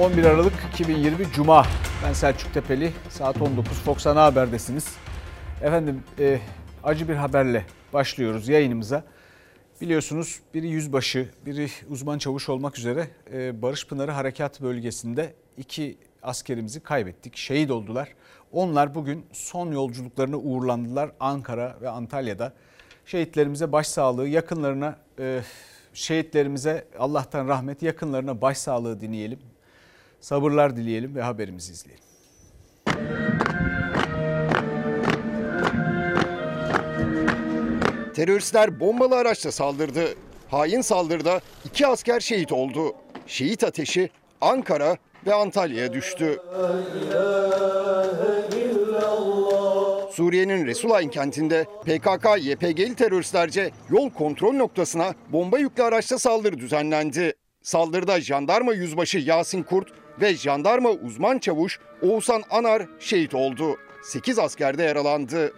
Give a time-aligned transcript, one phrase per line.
[0.00, 1.66] 11 Aralık 2020 Cuma.
[2.04, 2.92] Ben Selçuk Tepeli.
[3.08, 4.96] Saat 19 Fox Ana Haber'desiniz.
[5.62, 6.40] Efendim e,
[6.84, 9.04] acı bir haberle başlıyoruz yayınımıza.
[9.80, 16.80] Biliyorsunuz biri yüzbaşı, biri uzman çavuş olmak üzere e, Barış Pınarı Harekat Bölgesi'nde iki askerimizi
[16.80, 17.36] kaybettik.
[17.36, 18.08] Şehit oldular.
[18.52, 22.52] Onlar bugün son yolculuklarını uğurlandılar Ankara ve Antalya'da.
[23.06, 25.40] Şehitlerimize başsağlığı, yakınlarına e,
[25.92, 29.38] şehitlerimize Allah'tan rahmet, yakınlarına başsağlığı dileyelim.
[30.24, 32.04] Sabırlar dileyelim ve haberimizi izleyelim.
[38.14, 40.14] Teröristler bombalı araçla saldırdı.
[40.48, 42.94] Hain saldırıda iki asker şehit oldu.
[43.26, 44.10] Şehit ateşi
[44.40, 46.38] Ankara ve Antalya'ya düştü.
[50.12, 57.34] Suriye'nin Resulayn kentinde PKK-YPG'li teröristlerce yol kontrol noktasına bomba yüklü araçla saldırı düzenlendi.
[57.62, 63.76] Saldırıda jandarma yüzbaşı Yasin Kurt ve jandarma uzman çavuş Oğuzhan Anar şehit oldu.
[64.02, 65.52] 8 asker de yaralandı.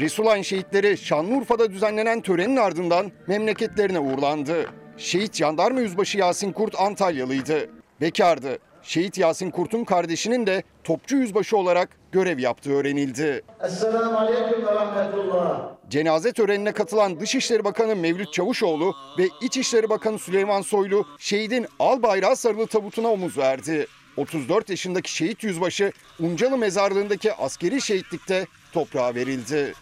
[0.00, 4.70] Resulayn şehitleri Şanlıurfa'da düzenlenen törenin ardından memleketlerine uğurlandı.
[4.96, 7.70] Şehit jandarma yüzbaşı Yasin Kurt Antalyalıydı.
[8.00, 8.58] Bekardı.
[8.82, 13.42] Şehit Yasin Kurt'un kardeşinin de topçu yüzbaşı olarak görev yaptığı öğrenildi.
[13.64, 15.60] Esselamu Aleyküm ve Rahmetullah.
[15.90, 22.36] Cenaze törenine katılan Dışişleri Bakanı Mevlüt Çavuşoğlu ve İçişleri Bakanı Süleyman Soylu şehidin al bayrağı
[22.36, 23.86] sarılı tabutuna omuz verdi.
[24.16, 29.74] 34 yaşındaki şehit yüzbaşı Uncalı mezarlığındaki askeri şehitlikte toprağa verildi.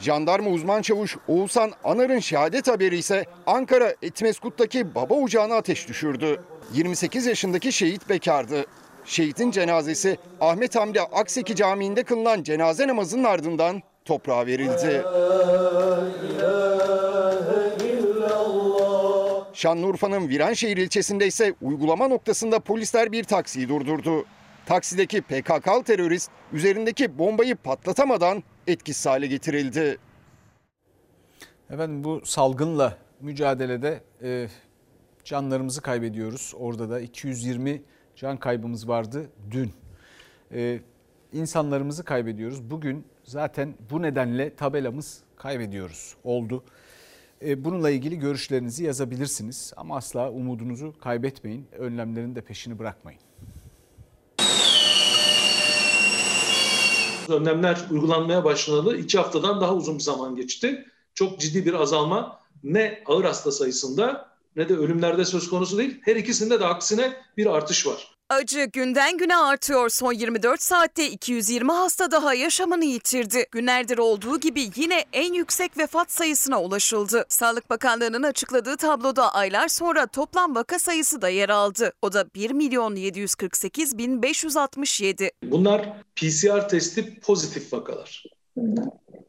[0.00, 6.40] Jandarma uzman çavuş Oğuzhan Anar'ın şehadet haberi ise Ankara Etmeskut'taki baba ocağına ateş düşürdü.
[6.72, 8.66] 28 yaşındaki şehit bekardı.
[9.04, 15.02] Şehitin cenazesi Ahmet Hamdi Akseki Camii'nde kılınan cenaze namazının ardından toprağa verildi.
[19.54, 24.24] Şanlıurfa'nın Viranşehir ilçesinde ise uygulama noktasında polisler bir taksiyi durdurdu.
[24.66, 29.98] Taksideki PKK'lı terörist üzerindeki bombayı patlatamadan etkisiz hale getirildi.
[31.70, 34.48] Efendim bu salgınla mücadelede e,
[35.24, 36.52] canlarımızı kaybediyoruz.
[36.58, 37.82] Orada da 220
[38.16, 39.72] can kaybımız vardı dün.
[40.52, 40.80] E,
[41.32, 42.70] insanlarımızı kaybediyoruz.
[42.70, 46.64] Bugün zaten bu nedenle tabelamız kaybediyoruz oldu.
[47.42, 51.66] E, bununla ilgili görüşlerinizi yazabilirsiniz ama asla umudunuzu kaybetmeyin.
[51.78, 53.20] Önlemlerin de peşini bırakmayın.
[57.30, 60.86] Önlemler uygulanmaya başlanalı iki haftadan daha uzun bir zaman geçti.
[61.14, 66.00] Çok ciddi bir azalma ne ağır hasta sayısında ne de ölümlerde söz konusu değil.
[66.02, 68.19] Her ikisinde de aksine bir artış var.
[68.30, 69.88] Acı günden güne artıyor.
[69.88, 73.46] Son 24 saatte 220 hasta daha yaşamını yitirdi.
[73.52, 77.24] Günlerdir olduğu gibi yine en yüksek vefat sayısına ulaşıldı.
[77.28, 81.92] Sağlık Bakanlığı'nın açıkladığı tabloda aylar sonra toplam vaka sayısı da yer aldı.
[82.02, 85.30] O da 1 milyon 748 bin 567.
[85.44, 88.24] Bunlar PCR testi pozitif vakalar.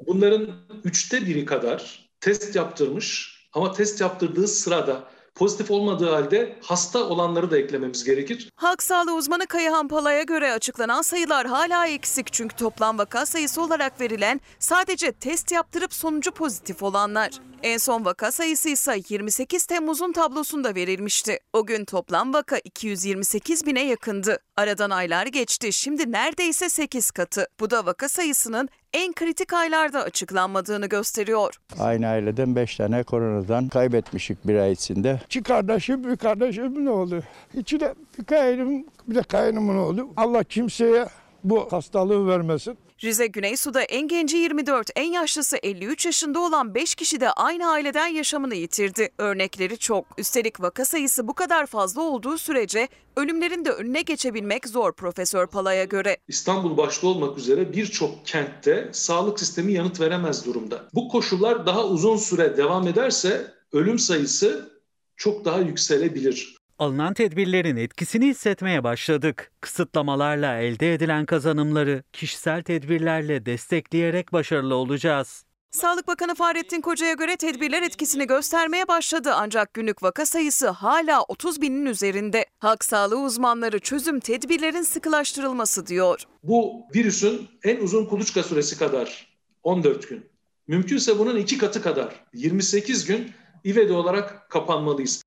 [0.08, 0.48] Bunların
[0.84, 5.04] üçte biri kadar test yaptırmış ama test yaptırdığı sırada
[5.36, 8.50] pozitif olmadığı halde hasta olanları da eklememiz gerekir.
[8.56, 14.02] Halk sağlığı uzmanı Kayahan Pala'ya göre açıklanan sayılar hala eksik çünkü toplam vaka sayısı olarak
[14.02, 17.32] verilen sadece test yaptırıp sonucu pozitif olanlar.
[17.64, 21.40] En son vaka sayısı ise 28 Temmuz'un tablosunda verilmişti.
[21.54, 24.40] O gün toplam vaka 228 bine yakındı.
[24.58, 25.74] Aradan aylar geçti.
[25.74, 27.48] Şimdi neredeyse 8 katı.
[27.60, 31.56] Bu da vaka sayısının en kritik aylarda açıklanmadığını gösteriyor.
[31.80, 35.20] Aynı aileden 5 tane koronadan kaybetmişik bir ay içinde.
[35.26, 37.24] İki kardeşim, bir kardeşim ne oldu?
[37.54, 40.08] İçi de bir kayınım, bir de kayınımın oldu.
[40.18, 41.06] Allah kimseye
[41.44, 42.78] bu hastalığı vermesin.
[43.04, 48.08] Rize Güneysu'da en genci 24, en yaşlısı 53 yaşında olan 5 kişi de aynı aileden
[48.08, 49.10] yaşamını yitirdi.
[49.18, 50.06] Örnekleri çok.
[50.18, 55.84] Üstelik vaka sayısı bu kadar fazla olduğu sürece ölümlerin de önüne geçebilmek zor Profesör Pala'ya
[55.84, 56.18] göre.
[56.28, 60.90] İstanbul başta olmak üzere birçok kentte sağlık sistemi yanıt veremez durumda.
[60.94, 64.72] Bu koşullar daha uzun süre devam ederse ölüm sayısı
[65.16, 66.61] çok daha yükselebilir.
[66.82, 69.52] Alınan tedbirlerin etkisini hissetmeye başladık.
[69.62, 75.46] Kısıtlamalarla elde edilen kazanımları kişisel tedbirlerle destekleyerek başarılı olacağız.
[75.72, 81.62] Sağlık Bakanı Fahrettin Koca'ya göre tedbirler etkisini göstermeye başladı ancak günlük vaka sayısı hala 30
[81.62, 82.46] binin üzerinde.
[82.60, 86.24] Halk sağlığı uzmanları çözüm tedbirlerin sıkılaştırılması diyor.
[86.44, 90.26] Bu virüsün en uzun kuluçka süresi kadar 14 gün.
[90.68, 93.32] Mümkünse bunun iki katı kadar 28 gün
[93.66, 95.24] ivedi olarak kapanmalıyız.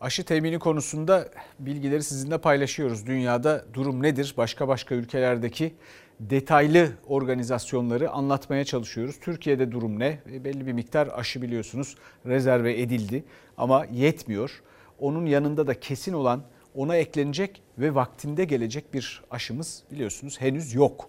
[0.00, 1.28] Aşı temini konusunda
[1.58, 3.06] bilgileri sizinle paylaşıyoruz.
[3.06, 4.34] Dünyada durum nedir?
[4.36, 5.74] Başka başka ülkelerdeki
[6.20, 9.16] detaylı organizasyonları anlatmaya çalışıyoruz.
[9.20, 10.18] Türkiye'de durum ne?
[10.32, 11.96] E, belli bir miktar aşı biliyorsunuz
[12.26, 13.24] rezerve edildi
[13.56, 14.62] ama yetmiyor.
[14.98, 16.42] Onun yanında da kesin olan
[16.74, 21.08] ona eklenecek ve vaktinde gelecek bir aşımız biliyorsunuz henüz yok.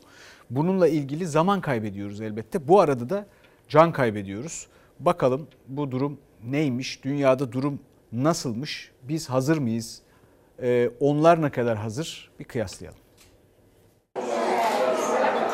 [0.50, 2.68] Bununla ilgili zaman kaybediyoruz elbette.
[2.68, 3.26] Bu arada da
[3.68, 4.68] can kaybediyoruz.
[5.00, 7.04] Bakalım bu durum neymiş?
[7.04, 7.80] Dünyada durum
[8.12, 8.92] nasılmış?
[9.04, 10.02] Biz hazır mıyız?
[10.62, 12.30] Ee, onlar ne kadar hazır?
[12.40, 13.00] Bir kıyaslayalım.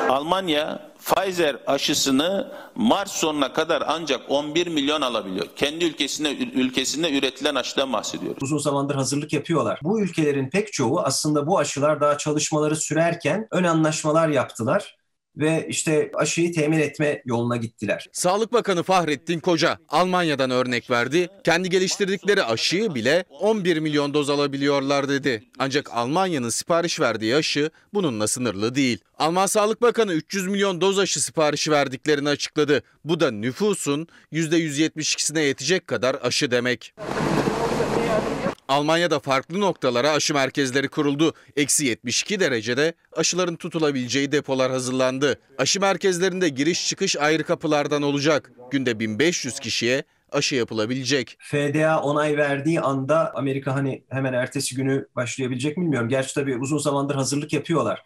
[0.09, 5.47] Almanya Pfizer aşısını Mart sonuna kadar ancak 11 milyon alabiliyor.
[5.55, 8.43] Kendi ülkesinde ülkesinde üretilen aşıdan bahsediyoruz.
[8.43, 9.79] Uzun zamandır hazırlık yapıyorlar.
[9.83, 14.95] Bu ülkelerin pek çoğu aslında bu aşılar daha çalışmaları sürerken ön anlaşmalar yaptılar
[15.37, 18.07] ve işte aşıyı temin etme yoluna gittiler.
[18.11, 21.29] Sağlık Bakanı Fahrettin Koca Almanya'dan örnek verdi.
[21.43, 25.43] Kendi geliştirdikleri aşıyı bile 11 milyon doz alabiliyorlar dedi.
[25.59, 28.99] Ancak Almanya'nın sipariş verdiği aşı bununla sınırlı değil.
[29.17, 32.83] Alman Sağlık Bakanı 300 milyon doz aşı siparişi verdiklerini açıkladı.
[33.05, 36.93] Bu da nüfusun %172'sine yetecek kadar aşı demek.
[38.67, 41.33] Almanya'da farklı noktalara aşı merkezleri kuruldu.
[41.55, 45.39] Eksi 72 derecede aşıların tutulabileceği depolar hazırlandı.
[45.57, 48.51] Aşı merkezlerinde giriş çıkış ayrı kapılardan olacak.
[48.71, 51.37] Günde 1500 kişiye aşı yapılabilecek.
[51.39, 56.09] FDA onay verdiği anda Amerika hani hemen ertesi günü başlayabilecek mi bilmiyorum.
[56.09, 58.03] Gerçi tabii uzun zamandır hazırlık yapıyorlar.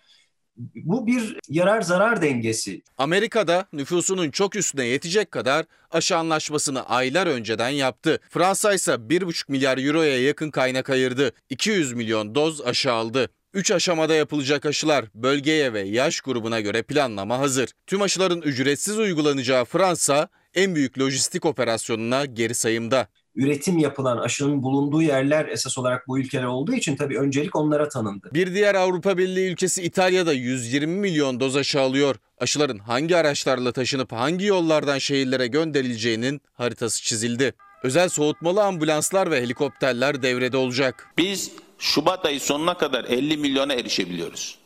[0.75, 2.81] Bu bir yarar zarar dengesi.
[2.97, 8.19] Amerika'da nüfusunun çok üstüne yetecek kadar aşı anlaşmasını aylar önceden yaptı.
[8.29, 11.31] Fransa ise 1,5 milyar euroya yakın kaynak ayırdı.
[11.49, 13.29] 200 milyon doz aşı aldı.
[13.53, 17.69] 3 aşamada yapılacak aşılar bölgeye ve yaş grubuna göre planlama hazır.
[17.87, 23.07] Tüm aşıların ücretsiz uygulanacağı Fransa en büyük lojistik operasyonuna geri sayımda
[23.39, 28.29] üretim yapılan aşının bulunduğu yerler esas olarak bu ülkeler olduğu için tabii öncelik onlara tanındı.
[28.33, 32.15] Bir diğer Avrupa Birliği ülkesi İtalya'da 120 milyon doz aşı alıyor.
[32.39, 37.53] Aşıların hangi araçlarla taşınıp hangi yollardan şehirlere gönderileceğinin haritası çizildi.
[37.83, 41.07] Özel soğutmalı ambulanslar ve helikopterler devrede olacak.
[41.17, 44.58] Biz Şubat ayı sonuna kadar 50 milyona erişebiliyoruz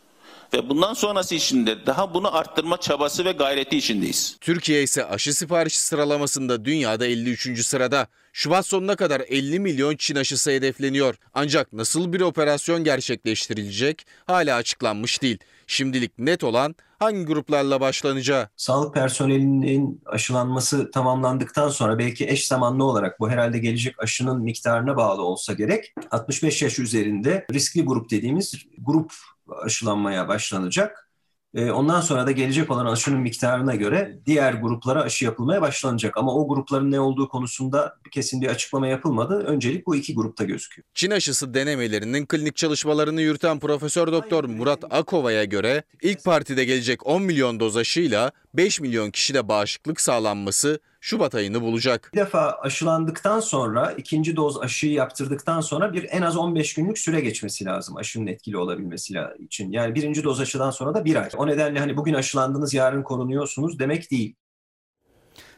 [0.54, 4.38] ve bundan sonrası için de daha bunu arttırma çabası ve gayreti içindeyiz.
[4.42, 7.66] Türkiye ise aşı siparişi sıralamasında dünyada 53.
[7.66, 8.08] sırada.
[8.34, 11.16] Şubat sonuna kadar 50 milyon Çin aşısı hedefleniyor.
[11.34, 15.38] Ancak nasıl bir operasyon gerçekleştirilecek hala açıklanmış değil.
[15.68, 18.50] Şimdilik net olan hangi gruplarla başlanacağı.
[18.56, 25.22] Sağlık personelinin aşılanması tamamlandıktan sonra belki eş zamanlı olarak bu herhalde gelecek aşının miktarına bağlı
[25.22, 29.14] olsa gerek 65 yaş üzerinde riskli grup dediğimiz grup
[29.48, 31.10] aşılanmaya başlanacak.
[31.56, 36.18] Ee, ondan sonra da gelecek olan aşının miktarına göre diğer gruplara aşı yapılmaya başlanacak.
[36.18, 39.34] Ama o grupların ne olduğu konusunda kesin bir açıklama yapılmadı.
[39.34, 40.86] Öncelik bu iki grupta gözüküyor.
[40.94, 47.22] Çin aşısı denemelerinin klinik çalışmalarını yürüten Profesör Doktor Murat Akova'ya göre ilk partide gelecek 10
[47.24, 52.10] milyon doz aşıyla 5 milyon kişide bağışıklık sağlanması Şubat ayını bulacak.
[52.14, 57.20] Bir defa aşılandıktan sonra ikinci doz aşıyı yaptırdıktan sonra bir en az 15 günlük süre
[57.20, 59.72] geçmesi lazım aşının etkili olabilmesi için.
[59.72, 61.30] Yani birinci doz aşıdan sonra da bir ay.
[61.38, 64.36] O nedenle hani bugün aşılandınız yarın korunuyorsunuz demek değil.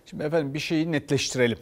[0.06, 1.60] Şimdi efendim bir şeyi netleştirelim.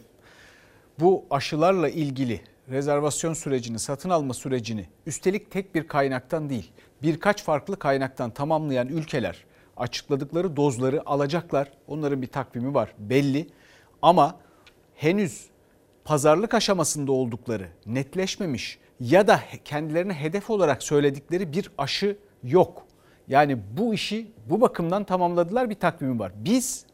[0.99, 6.71] Bu aşılarla ilgili rezervasyon sürecini, satın alma sürecini üstelik tek bir kaynaktan değil
[7.01, 9.45] birkaç farklı kaynaktan tamamlayan ülkeler
[9.77, 11.71] açıkladıkları dozları alacaklar.
[11.87, 13.47] Onların bir takvimi var belli
[14.03, 14.35] ama
[14.95, 15.45] henüz
[16.05, 22.87] pazarlık aşamasında oldukları netleşmemiş ya da kendilerine hedef olarak söyledikleri bir aşı yok.
[23.27, 26.31] Yani bu işi bu bakımdan tamamladılar bir takvimi var.
[26.35, 26.85] Biz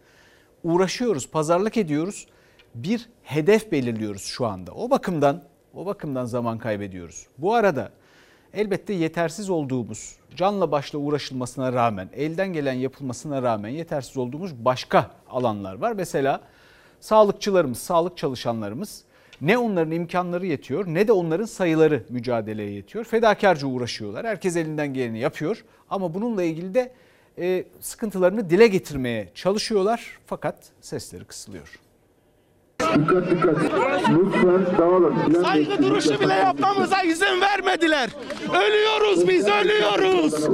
[0.63, 2.28] uğraşıyoruz, pazarlık ediyoruz.
[2.75, 4.72] Bir hedef belirliyoruz şu anda.
[4.72, 7.28] O bakımdan o bakımdan zaman kaybediyoruz.
[7.38, 7.92] Bu arada
[8.54, 15.74] elbette yetersiz olduğumuz, canla başla uğraşılmasına rağmen, elden gelen yapılmasına rağmen yetersiz olduğumuz başka alanlar
[15.74, 15.92] var.
[15.92, 16.42] Mesela
[17.00, 19.03] sağlıkçılarımız, sağlık çalışanlarımız
[19.41, 23.06] ne onların imkanları yetiyor ne de onların sayıları mücadeleye yetiyor.
[23.06, 24.27] Fedakarca uğraşıyorlar.
[24.27, 26.91] Herkes elinden geleni yapıyor ama bununla ilgili de
[27.38, 31.79] e, sıkıntılarını dile getirmeye çalışıyorlar fakat sesleri kısılıyor.
[32.79, 33.56] Dikkat dikkat.
[34.10, 35.44] Lütfen dağılın.
[35.44, 38.10] Saygı duruşu bile yapmamıza izin vermediler.
[38.50, 40.46] Ölüyoruz biz ölüyoruz.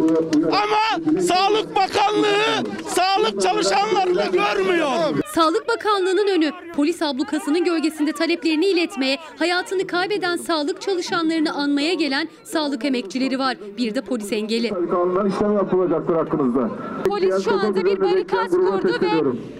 [0.46, 5.25] Ama Sağlık Bakanlığı sağlık çalışanlarını görmüyor.
[5.36, 12.86] Sağlık Bakanlığı'nın önü polis ablukasının gölgesinde taleplerini iletmeye, hayatını kaybeden sağlık çalışanlarını anmaya gelen sağlık
[12.86, 13.58] emekçileri var.
[13.78, 14.70] Bir de polis engeli.
[14.70, 16.70] Kanundan işlem yapılacaktır hakkınızda.
[17.06, 19.10] Polis şu anda bir barikat kurdu ve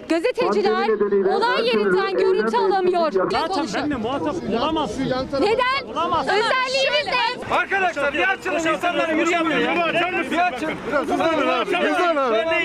[0.08, 0.88] gazeteciler
[1.36, 3.12] olay yerinden görüntü alamıyor.
[3.12, 5.04] Zaten benimle muhatap olamazsın.
[5.40, 5.96] Neden?
[6.22, 7.54] Özelliğimiz ne?
[7.56, 9.74] Arkadaşlar bir açın insanları yürüyemiyor ya.
[10.30, 10.70] Bir açın.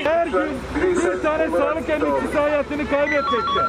[0.04, 0.50] Her gün
[0.86, 3.62] bir tane sağlık emekçisi hayatını kaybetmekte.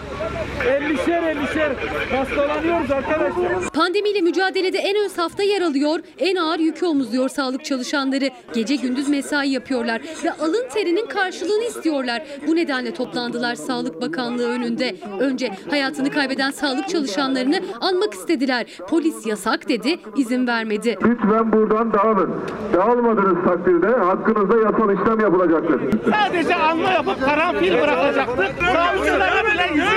[0.62, 1.71] 50'şer 50'şer
[2.17, 3.71] hastalanıyoruz arkadaşlar.
[3.75, 8.31] Pandemiyle mücadelede en ön safta yer alıyor, en ağır yükü omuzluyor sağlık çalışanları.
[8.55, 12.23] Gece gündüz mesai yapıyorlar ve alın terinin karşılığını istiyorlar.
[12.47, 14.97] Bu nedenle toplandılar Sağlık Bakanlığı önünde.
[15.21, 18.67] Önce hayatını kaybeden sağlık çalışanlarını anmak istediler.
[18.89, 20.99] Polis yasak dedi, izin vermedi.
[21.05, 22.31] Lütfen buradan dağılın.
[22.73, 25.81] Dağılmadığınız takdirde hakkınızda yasal işlem yapılacaktır.
[26.11, 28.47] Sadece anma yapıp karanfil bırakacaktık.
[29.23, 29.93] Sağlıkçılara bile izin.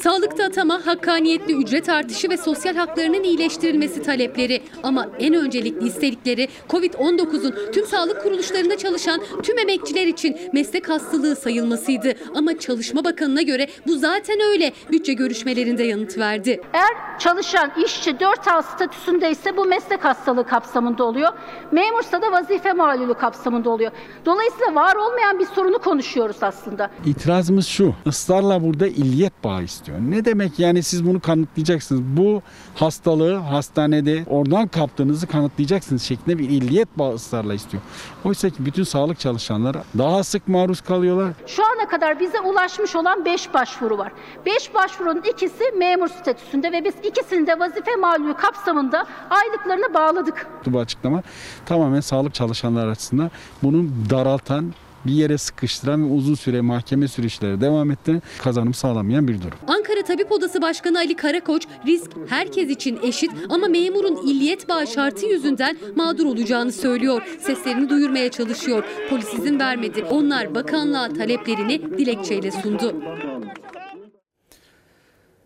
[0.00, 4.62] Sağlıkta atama, hakkaniyetli ücret artışı ve sosyal haklarının iyileştirilmesi talepleri.
[4.82, 12.14] Ama en öncelikli istedikleri Covid-19'un tüm sağlık kuruluşlarında çalışan tüm emekçiler için meslek hastalığı sayılmasıydı.
[12.34, 14.72] Ama Çalışma Bakanı'na göre bu zaten öyle.
[14.92, 16.60] Bütçe görüşmelerinde yanıt verdi.
[16.72, 21.32] Eğer çalışan işçi 4A statüsündeyse bu meslek hastalığı kapsamında oluyor.
[21.72, 23.90] Memursa da vazife malulü kapsamında oluyor.
[24.26, 25.78] Dolayısıyla var olmayan bir sorunu
[26.18, 26.90] konuşuyoruz aslında.
[27.06, 27.94] İtirazımız şu.
[28.06, 29.98] ısrarla burada illiyet bağı istiyor.
[30.00, 32.02] Ne demek yani siz bunu kanıtlayacaksınız.
[32.02, 32.42] Bu
[32.74, 37.82] hastalığı hastanede oradan kaptığınızı kanıtlayacaksınız şeklinde bir illiyet bağı ısrarla istiyor.
[38.24, 41.32] Oysa ki bütün sağlık çalışanları daha sık maruz kalıyorlar.
[41.46, 44.12] Şu ana kadar bize ulaşmış olan 5 başvuru var.
[44.46, 50.46] 5 başvurunun ikisi memur statüsünde ve biz ikisini de vazife malulü kapsamında aylıklarını bağladık.
[50.66, 51.22] Bu açıklama
[51.66, 53.30] tamamen sağlık çalışanları açısından
[53.62, 54.72] bunu daraltan
[55.06, 59.58] bir yere sıkıştıran ve uzun süre mahkeme süreçleri devam ettiren kazanım sağlamayan bir durum.
[59.66, 65.26] Ankara Tabip Odası Başkanı Ali Karakoç risk herkes için eşit ama memurun illiyet bağı şartı
[65.26, 67.22] yüzünden mağdur olacağını söylüyor.
[67.40, 68.84] Seslerini duyurmaya çalışıyor.
[69.10, 70.04] Polis izin vermedi.
[70.04, 72.94] Onlar bakanlığa taleplerini dilekçeyle sundu.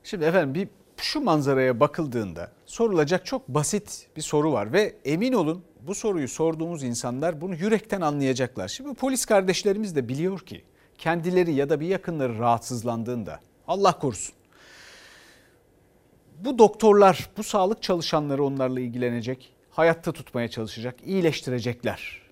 [0.04, 5.62] Şimdi efendim bir şu manzaraya bakıldığında sorulacak çok basit bir soru var ve emin olun
[5.86, 8.68] bu soruyu sorduğumuz insanlar bunu yürekten anlayacaklar.
[8.68, 10.64] Şimdi polis kardeşlerimiz de biliyor ki
[10.98, 14.34] kendileri ya da bir yakınları rahatsızlandığında Allah korusun.
[16.44, 22.22] Bu doktorlar, bu sağlık çalışanları onlarla ilgilenecek, hayatta tutmaya çalışacak, iyileştirecekler.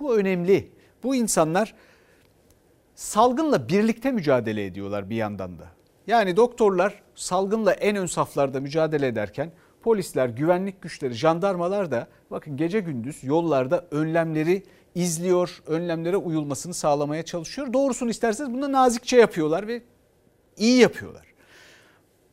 [0.00, 0.70] Bu önemli.
[1.02, 1.74] Bu insanlar
[2.94, 5.66] salgınla birlikte mücadele ediyorlar bir yandan da.
[6.06, 9.52] Yani doktorlar salgınla en ön saflarda mücadele ederken
[9.86, 14.62] polisler, güvenlik güçleri, jandarmalar da bakın gece gündüz yollarda önlemleri
[14.94, 17.72] izliyor, önlemlere uyulmasını sağlamaya çalışıyor.
[17.72, 19.82] Doğrusunu isterseniz bunu nazikçe yapıyorlar ve
[20.56, 21.26] iyi yapıyorlar.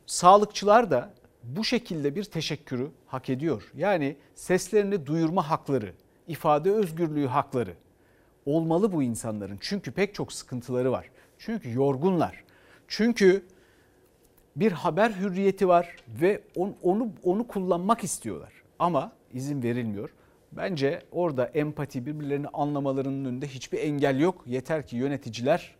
[0.06, 1.10] Sağlıkçılar da
[1.42, 3.70] bu şekilde bir teşekkürü hak ediyor.
[3.76, 5.92] Yani seslerini duyurma hakları,
[6.28, 7.74] ifade özgürlüğü hakları
[8.46, 9.58] olmalı bu insanların.
[9.60, 11.10] Çünkü pek çok sıkıntıları var.
[11.38, 12.44] Çünkü yorgunlar.
[12.88, 13.44] Çünkü
[14.56, 16.40] bir haber hürriyeti var ve
[16.90, 18.52] onu onu kullanmak istiyorlar.
[18.78, 20.10] Ama izin verilmiyor.
[20.52, 24.44] Bence orada empati birbirlerini anlamalarının önünde hiçbir engel yok.
[24.46, 25.74] Yeter ki yöneticiler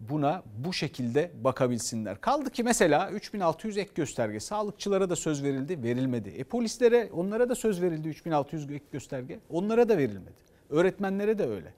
[0.00, 2.20] buna bu şekilde bakabilsinler.
[2.20, 6.28] Kaldı ki mesela 3600 ek gösterge sağlıkçılara da söz verildi, verilmedi.
[6.28, 10.48] E polislere onlara da söz verildi 3600 ek gösterge, onlara da verilmedi.
[10.70, 11.72] Öğretmenlere de öyle.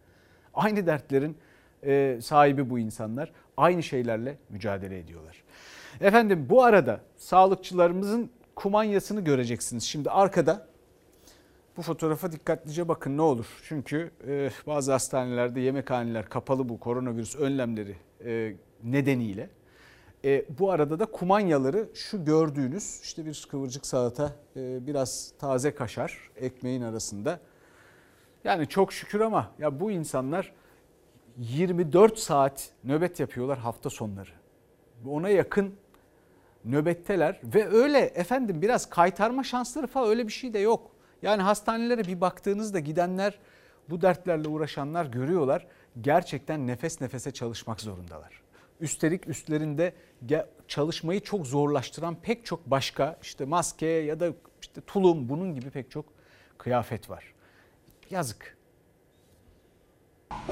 [0.55, 1.37] Aynı dertlerin
[1.85, 3.33] e, sahibi bu insanlar.
[3.57, 5.45] Aynı şeylerle mücadele ediyorlar.
[6.01, 9.85] Efendim bu arada sağlıkçılarımızın kumanyasını göreceksiniz.
[9.85, 10.67] Şimdi arkada
[11.77, 13.47] bu fotoğrafa dikkatlice bakın ne olur.
[13.63, 18.55] Çünkü e, bazı hastanelerde yemekhaneler kapalı bu koronavirüs önlemleri e,
[18.85, 19.51] nedeniyle.
[20.25, 26.31] E, bu arada da kumanyaları şu gördüğünüz işte bir kıvırcık salata, e, biraz taze kaşar
[26.37, 27.41] ekmeğin arasında.
[28.45, 30.53] Yani çok şükür ama ya bu insanlar
[31.39, 34.40] 24 saat nöbet yapıyorlar hafta sonları.
[35.09, 35.75] Ona yakın
[36.65, 40.91] nöbetteler ve öyle efendim biraz kaytarma şansları falan öyle bir şey de yok.
[41.23, 43.39] Yani hastanelere bir baktığınızda gidenler
[43.91, 45.67] bu dertlerle uğraşanlar görüyorlar.
[46.01, 48.43] Gerçekten nefes nefese çalışmak zorundalar.
[48.81, 49.95] Üstelik üstlerinde
[50.69, 55.91] çalışmayı çok zorlaştıran pek çok başka işte maske ya da işte tulum bunun gibi pek
[55.91, 56.05] çok
[56.59, 57.35] kıyafet var.
[58.11, 58.57] Yazık.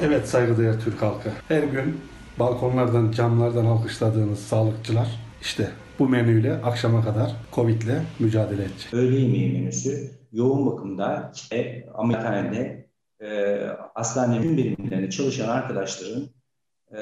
[0.01, 1.31] Evet saygıdeğer Türk halkı.
[1.49, 2.01] Her gün
[2.39, 5.09] balkonlardan, camlardan alkışladığınız sağlıkçılar
[5.41, 8.95] işte bu menüyle akşama kadar Covid'le mücadele edecek.
[8.95, 12.89] Öğle yemeği menüsü yoğun bakımda işte ameliyathanede
[13.23, 13.59] e,
[13.95, 16.29] hastanenin birimlerinde çalışan arkadaşların
[16.93, 16.99] e,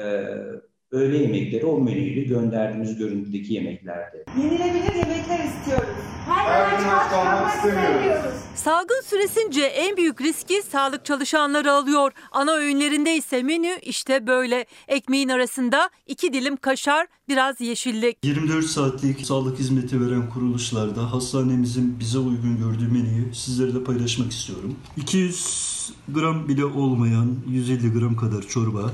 [0.91, 4.25] öğle yemekleri o menüyle gönderdiğimiz görüntüdeki yemeklerde.
[4.41, 5.95] Yenilebilir yemekler istiyoruz.
[6.25, 8.33] Her gün aç kalmak istemiyoruz.
[8.55, 12.11] Salgın süresince en büyük riski sağlık çalışanları alıyor.
[12.31, 14.65] Ana öğünlerinde ise menü işte böyle.
[14.87, 18.17] Ekmeğin arasında iki dilim kaşar, biraz yeşillik.
[18.23, 24.75] 24 saatlik sağlık hizmeti veren kuruluşlarda hastanemizin bize uygun gördüğü menüyü sizlerle de paylaşmak istiyorum.
[24.97, 28.91] 200 gram bile olmayan 150 gram kadar çorba,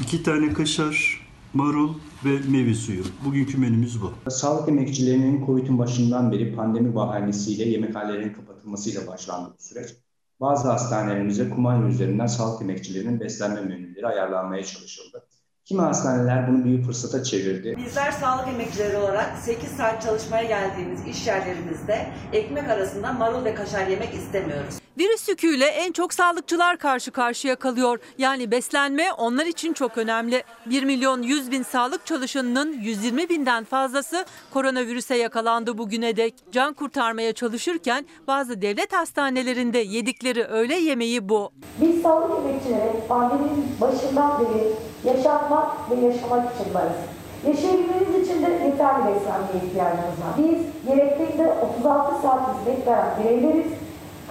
[0.00, 3.04] 2 tane kaşar, marul ve meyve suyu.
[3.24, 4.30] Bugünkü menümüz bu.
[4.30, 9.88] Sağlık emekçilerinin COVID'in başından beri pandemi bahanesiyle yemekhanelerin kapatılmasıyla başlandı bu süreç.
[10.40, 15.26] Bazı hastanelerimize kumanya üzerinden sağlık emekçilerinin beslenme menüleri ayarlanmaya çalışıldı.
[15.64, 17.76] Kimi hastaneler bunu bir fırsata çevirdi.
[17.86, 23.86] Bizler sağlık emekçileri olarak 8 saat çalışmaya geldiğimiz iş yerlerimizde ekmek arasında marul ve kaşar
[23.86, 24.81] yemek istemiyoruz.
[24.98, 27.98] Virüs yüküyle en çok sağlıkçılar karşı karşıya kalıyor.
[28.18, 30.42] Yani beslenme onlar için çok önemli.
[30.66, 36.34] 1 milyon 100 bin sağlık çalışanının 120 binden fazlası koronavirüse yakalandı bugüne dek.
[36.52, 41.52] Can kurtarmaya çalışırken bazı devlet hastanelerinde yedikleri öğle yemeği bu.
[41.80, 44.72] Biz sağlık emekçileri pandeminin başından beri
[45.04, 46.96] yaşatmak ve yaşamak için varız.
[47.46, 50.34] Yaşayabilmeniz için de yeterli beslenmeye ihtiyacımız var.
[50.38, 53.72] Biz gerektiğinde 36 saat hizmet veren bireyleriz.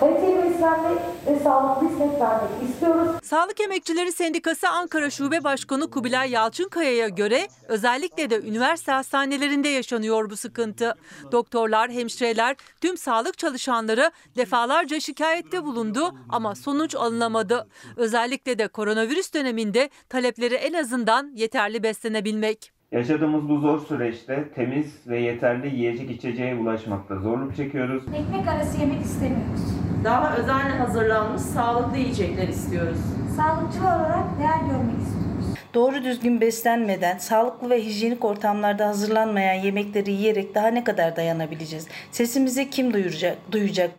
[0.02, 3.12] Kaliteli beslenmek ve sağlıklı hizmet vermek istiyoruz.
[3.24, 10.38] Sağlık Emekçileri Sendikası Ankara Şube Başkanı Kubilay Yalçınkaya'ya göre özellikle de üniversite hastanelerinde yaşanıyor bu
[10.38, 10.96] sıkıntı.
[11.32, 17.68] Doktorlar, hemşireler, tüm sağlık çalışanları defalarca şikayette bulundu ama sonuç alınamadı.
[17.98, 22.81] Özellikle de koronavirüs döneminde talepleri en azından yeterli beslenebilmek.
[22.92, 28.04] Yaşadığımız bu zor süreçte temiz ve yeterli yiyecek içeceğe ulaşmakta zorluk çekiyoruz.
[28.08, 29.62] Ekmek arası yemek istemiyoruz.
[30.04, 32.98] Daha özenle hazırlanmış sağlıklı yiyecekler istiyoruz.
[33.36, 35.46] Sağlıkçılar olarak değer görmek istiyoruz.
[35.74, 41.88] Doğru düzgün beslenmeden, sağlıklı ve hijyenik ortamlarda hazırlanmayan yemekleri yiyerek daha ne kadar dayanabileceğiz?
[42.12, 43.92] Sesimizi kim duyuracak, duyacak?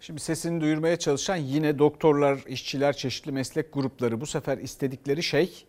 [0.00, 5.64] Şimdi sesini duyurmaya çalışan yine doktorlar, işçiler, çeşitli meslek grupları bu sefer istedikleri şey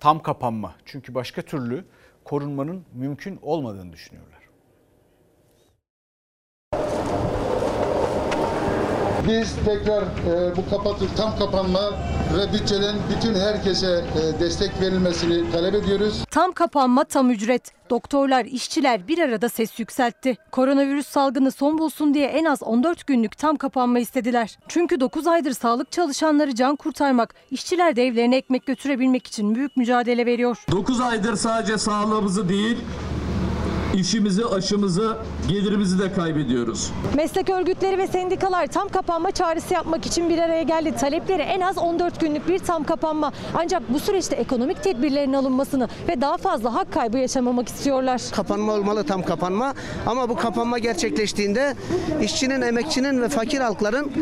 [0.00, 0.74] tam kapanma.
[0.84, 1.84] Çünkü başka türlü
[2.24, 4.33] korunmanın mümkün olmadığını düşünüyorlar.
[9.28, 11.80] Biz tekrar e, bu kapatır tam kapanma
[12.38, 16.24] ve bütçeden bütün herkese e, destek verilmesini talep ediyoruz.
[16.30, 17.72] Tam kapanma tam ücret.
[17.90, 20.36] Doktorlar, işçiler bir arada ses yükseltti.
[20.50, 24.58] Koronavirüs salgını son bulsun diye en az 14 günlük tam kapanma istediler.
[24.68, 30.26] Çünkü 9 aydır sağlık çalışanları can kurtarmak, işçiler de evlerine ekmek götürebilmek için büyük mücadele
[30.26, 30.64] veriyor.
[30.70, 32.76] 9 aydır sadece sağlığımızı değil,
[33.94, 35.16] işimizi, aşımızı,
[35.48, 36.90] gelirimizi de kaybediyoruz.
[37.16, 40.94] Meslek örgütleri ve sendikalar tam kapanma çağrısı yapmak için bir araya geldi.
[41.00, 43.32] Talepleri en az 14 günlük bir tam kapanma.
[43.54, 48.22] Ancak bu süreçte ekonomik tedbirlerin alınmasını ve daha fazla hak kaybı yaşamamak istiyorlar.
[48.32, 49.74] Kapanma olmalı tam kapanma
[50.06, 51.74] ama bu kapanma gerçekleştiğinde
[52.22, 54.12] işçinin, emekçinin ve fakir halkların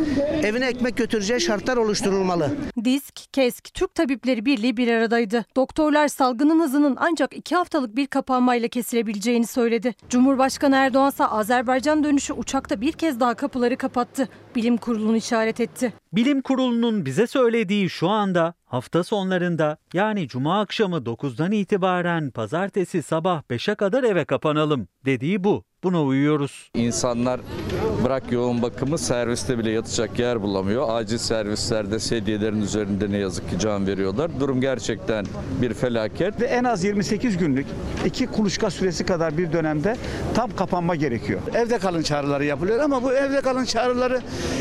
[0.42, 2.50] evine ekmek götüreceği şartlar oluşturulmalı.
[2.84, 5.44] Disk, KESK, Türk Tabipleri Birliği bir aradaydı.
[5.56, 9.61] Doktorlar salgının hızının ancak iki haftalık bir kapanmayla kesilebileceğini söyledi.
[10.08, 14.28] Cumhurbaşkanı Erdoğan ise Azerbaycan dönüşü uçakta bir kez daha kapıları kapattı.
[14.56, 15.92] Bilim kurulunu işaret etti.
[16.12, 23.42] Bilim kurulunun bize söylediği şu anda hafta sonlarında yani cuma akşamı 9'dan itibaren pazartesi sabah
[23.50, 25.64] 5'e kadar eve kapanalım dediği bu.
[25.84, 26.70] Buna uyuyoruz.
[26.74, 27.40] İnsanlar
[28.04, 30.86] bırak yoğun bakımı serviste bile yatacak yer bulamıyor.
[30.90, 34.30] Acil servislerde sedyelerin üzerinde ne yazık ki can veriyorlar.
[34.40, 35.26] Durum gerçekten
[35.62, 36.40] bir felaket.
[36.40, 37.66] Ve en az 28 günlük
[38.04, 39.96] iki kuluçka süresi kadar bir dönemde
[40.34, 41.40] tam kapanma gerekiyor.
[41.54, 44.20] Evde kalın çağrıları yapılıyor ama bu evde kalın çağrıları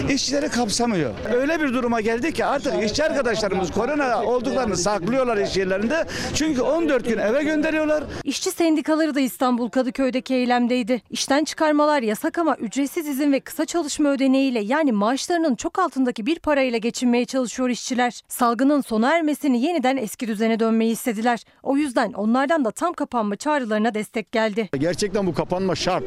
[0.09, 1.11] işçileri kapsamıyor.
[1.33, 6.05] Öyle bir duruma geldi ki artık işçi arkadaşlarımız korona olduklarını saklıyorlar iş yerlerinde.
[6.33, 8.03] Çünkü 14 gün eve gönderiyorlar.
[8.23, 11.01] İşçi sendikaları da İstanbul Kadıköy'deki eylemdeydi.
[11.09, 16.39] İşten çıkarmalar yasak ama ücretsiz izin ve kısa çalışma ödeneğiyle yani maaşlarının çok altındaki bir
[16.39, 18.21] parayla geçinmeye çalışıyor işçiler.
[18.27, 21.43] Salgının sona ermesini yeniden eski düzene dönmeyi istediler.
[21.63, 24.69] O yüzden onlardan da tam kapanma çağrılarına destek geldi.
[24.79, 26.03] Gerçekten bu kapanma şart.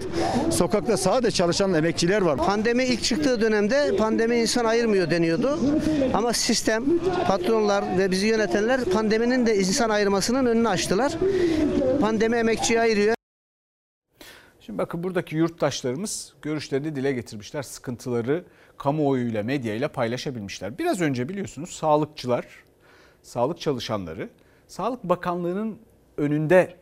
[0.51, 2.37] Sokakta sadece çalışan emekçiler var.
[2.37, 5.59] Pandemi ilk çıktığı dönemde pandemi insan ayırmıyor deniyordu.
[6.15, 6.85] Ama sistem,
[7.29, 11.13] patronlar ve bizi yönetenler pandeminin de insan ayırmasının önünü açtılar.
[12.01, 13.14] Pandemi emekçiyi ayırıyor.
[14.67, 17.63] Şimdi bakın buradaki yurttaşlarımız görüşlerini dile getirmişler.
[17.63, 18.45] Sıkıntıları
[18.79, 20.79] kamuoyuyla, medyayla paylaşabilmişler.
[20.79, 22.47] Biraz önce biliyorsunuz sağlıkçılar,
[23.23, 24.31] sağlık çalışanları
[24.69, 25.79] Sağlık Bakanlığı'nın
[26.17, 26.77] önünde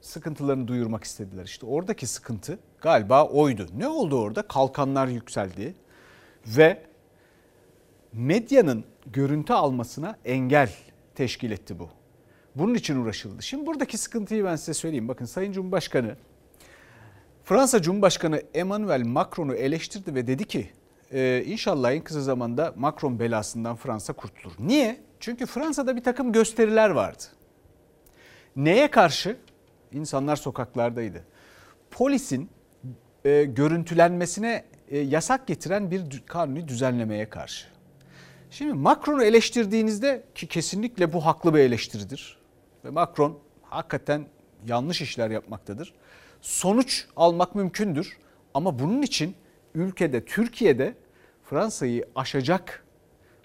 [0.00, 1.44] sıkıntılarını duyurmak istediler.
[1.44, 3.66] İşte oradaki sıkıntı galiba oydu.
[3.76, 4.42] Ne oldu orada?
[4.42, 5.74] Kalkanlar yükseldi
[6.46, 6.82] ve
[8.12, 10.70] medyanın görüntü almasına engel
[11.14, 11.88] teşkil etti bu.
[12.54, 13.42] Bunun için uğraşıldı.
[13.42, 15.08] Şimdi buradaki sıkıntıyı ben size söyleyeyim.
[15.08, 16.16] Bakın Sayın Cumhurbaşkanı
[17.44, 20.70] Fransa Cumhurbaşkanı Emmanuel Macron'u eleştirdi ve dedi ki
[21.12, 24.52] e, inşallah en kısa zamanda Macron belasından Fransa kurtulur.
[24.58, 25.00] Niye?
[25.20, 27.22] Çünkü Fransa'da bir takım gösteriler vardı.
[28.56, 29.36] Neye karşı?
[29.92, 31.24] İnsanlar sokaklardaydı.
[31.90, 32.50] Polisin
[33.24, 37.66] e, görüntülenmesine e, yasak getiren bir kanuni düzenlemeye karşı.
[38.50, 42.38] Şimdi Macron'u eleştirdiğinizde ki kesinlikle bu haklı bir eleştiridir.
[42.84, 44.26] Ve Macron hakikaten
[44.66, 45.94] yanlış işler yapmaktadır.
[46.44, 48.18] Sonuç almak mümkündür
[48.54, 49.34] ama bunun için
[49.74, 50.94] ülkede Türkiye'de
[51.44, 52.84] Fransa'yı aşacak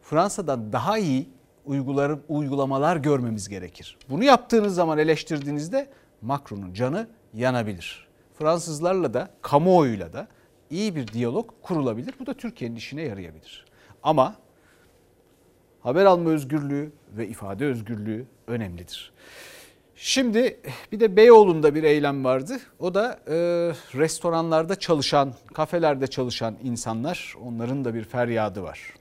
[0.01, 1.29] Fransa'dan daha iyi
[1.65, 3.97] uygular, uygulamalar görmemiz gerekir.
[4.09, 5.89] Bunu yaptığınız zaman eleştirdiğinizde
[6.21, 8.07] Macron'un canı yanabilir.
[8.39, 10.27] Fransızlarla da kamuoyuyla da
[10.69, 12.13] iyi bir diyalog kurulabilir.
[12.19, 13.65] Bu da Türkiye'nin işine yarayabilir.
[14.03, 14.35] Ama
[15.81, 19.13] haber alma özgürlüğü ve ifade özgürlüğü önemlidir.
[20.01, 20.59] Şimdi
[20.91, 22.59] bir de Beyoğlu'nda bir eylem vardı.
[22.79, 23.35] O da e,
[23.99, 27.33] restoranlarda çalışan, kafelerde çalışan insanlar.
[27.41, 28.93] Onların da bir feryadı var.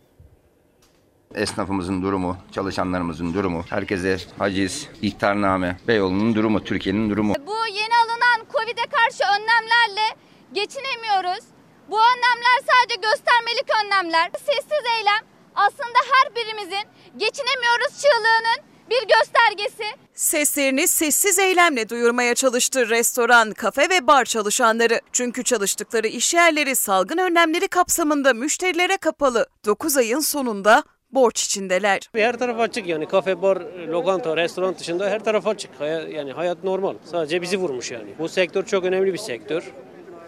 [1.35, 7.35] Esnafımızın durumu, çalışanlarımızın durumu, herkese haciz, ihtarname, Beyoğlu'nun durumu, Türkiye'nin durumu.
[7.47, 10.07] Bu yeni alınan Covid'e karşı önlemlerle
[10.53, 11.45] geçinemiyoruz.
[11.91, 14.31] Bu önlemler sadece göstermelik önlemler.
[14.39, 15.23] Sessiz eylem
[15.55, 19.85] aslında her birimizin geçinemiyoruz çığlığının bir göstergesi.
[20.15, 25.01] Seslerini sessiz eylemle duyurmaya çalıştı restoran, kafe ve bar çalışanları.
[25.13, 29.47] Çünkü çalıştıkları iş yerleri salgın önlemleri kapsamında müşterilere kapalı.
[29.67, 32.11] 9 ayın sonunda borç içindeler.
[32.15, 33.57] Her taraf açık yani kafe, bar,
[33.89, 35.71] lokanta, restoran dışında her taraf açık.
[35.79, 36.95] Hayat, yani hayat normal.
[37.05, 38.15] Sadece bizi vurmuş yani.
[38.19, 39.73] Bu sektör çok önemli bir sektör.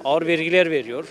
[0.04, 1.04] Ağır vergiler veriyor.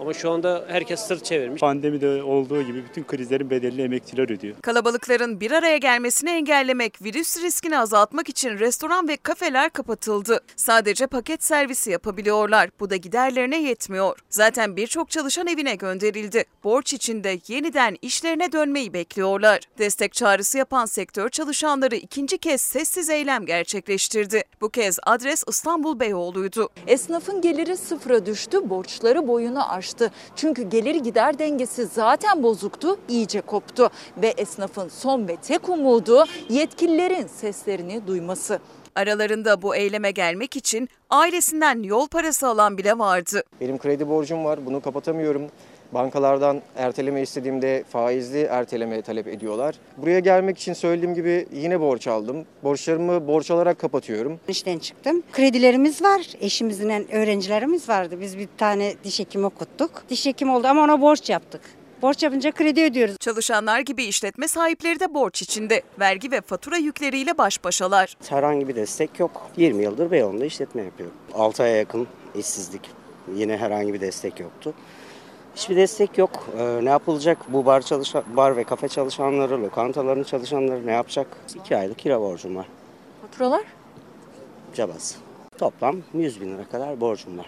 [0.00, 1.60] Ama şu anda herkes sırt çevirmiş.
[1.60, 4.56] Pandemide olduğu gibi bütün krizlerin bedelini emekçiler ödüyor.
[4.62, 10.40] Kalabalıkların bir araya gelmesini engellemek, virüs riskini azaltmak için restoran ve kafeler kapatıldı.
[10.56, 12.70] Sadece paket servisi yapabiliyorlar.
[12.80, 14.18] Bu da giderlerine yetmiyor.
[14.30, 16.44] Zaten birçok çalışan evine gönderildi.
[16.64, 19.60] Borç içinde yeniden işlerine dönmeyi bekliyorlar.
[19.78, 24.42] Destek çağrısı yapan sektör çalışanları ikinci kez sessiz eylem gerçekleştirdi.
[24.60, 26.68] Bu kez adres İstanbul Beyoğlu'ydu.
[26.86, 29.89] Esnafın geliri sıfıra düştü, borçları boyunu aştı.
[30.36, 33.90] Çünkü gelir gider dengesi zaten bozuktu, iyice koptu.
[34.16, 38.58] Ve esnafın son ve tek umudu yetkililerin seslerini duyması.
[38.94, 43.42] Aralarında bu eyleme gelmek için ailesinden yol parası alan bile vardı.
[43.60, 45.42] Benim kredi borcum var, bunu kapatamıyorum.
[45.94, 49.74] Bankalardan erteleme istediğimde faizli erteleme talep ediyorlar.
[49.96, 52.44] Buraya gelmek için söylediğim gibi yine borç aldım.
[52.62, 54.40] Borçlarımı borç alarak kapatıyorum.
[54.48, 55.22] İşten çıktım.
[55.32, 56.20] Kredilerimiz var.
[56.40, 58.20] Eşimizin öğrencilerimiz vardı.
[58.20, 60.02] Biz bir tane diş hekimi okuttuk.
[60.08, 61.60] Diş hekimi oldu ama ona borç yaptık.
[62.02, 63.16] Borç yapınca kredi ödüyoruz.
[63.20, 65.82] Çalışanlar gibi işletme sahipleri de borç içinde.
[66.00, 68.16] Vergi ve fatura yükleriyle baş başalar.
[68.28, 69.50] Herhangi bir destek yok.
[69.56, 71.16] 20 yıldır Beyoğlu'nda işletme yapıyorum.
[71.34, 72.90] 6 aya yakın işsizlik.
[73.34, 74.74] Yine herhangi bir destek yoktu.
[75.60, 76.48] Hiçbir destek yok.
[76.58, 77.38] Ee, ne yapılacak?
[77.52, 81.26] Bu bar çalışan, bar ve kafe çalışanları, lokantaların çalışanları ne yapacak?
[81.64, 82.66] 2 aylık kira borcum var.
[83.22, 83.64] Faturalar?
[84.74, 85.18] Cabası.
[85.58, 87.46] Toplam 100 bin lira kadar borcum var.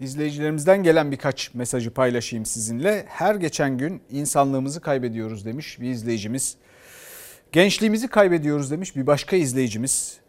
[0.00, 3.04] İzleyicilerimizden gelen birkaç mesajı paylaşayım sizinle.
[3.08, 6.56] Her geçen gün insanlığımızı kaybediyoruz demiş bir izleyicimiz.
[7.52, 10.20] Gençliğimizi kaybediyoruz demiş bir başka izleyicimiz.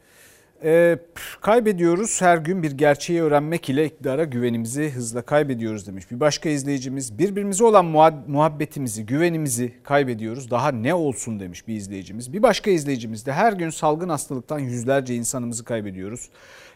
[0.64, 0.98] Ee,
[1.42, 6.12] kaybediyoruz her gün bir gerçeği öğrenmek ile iktidara güvenimizi hızla kaybediyoruz demiş.
[6.12, 7.86] Bir başka izleyicimiz birbirimize olan
[8.28, 10.52] muhabbetimizi, güvenimizi kaybediyoruz.
[10.52, 12.34] Daha ne olsun demiş bir izleyicimiz.
[12.34, 16.30] Bir başka izleyicimiz de her gün salgın hastalıktan yüzlerce insanımızı kaybediyoruz.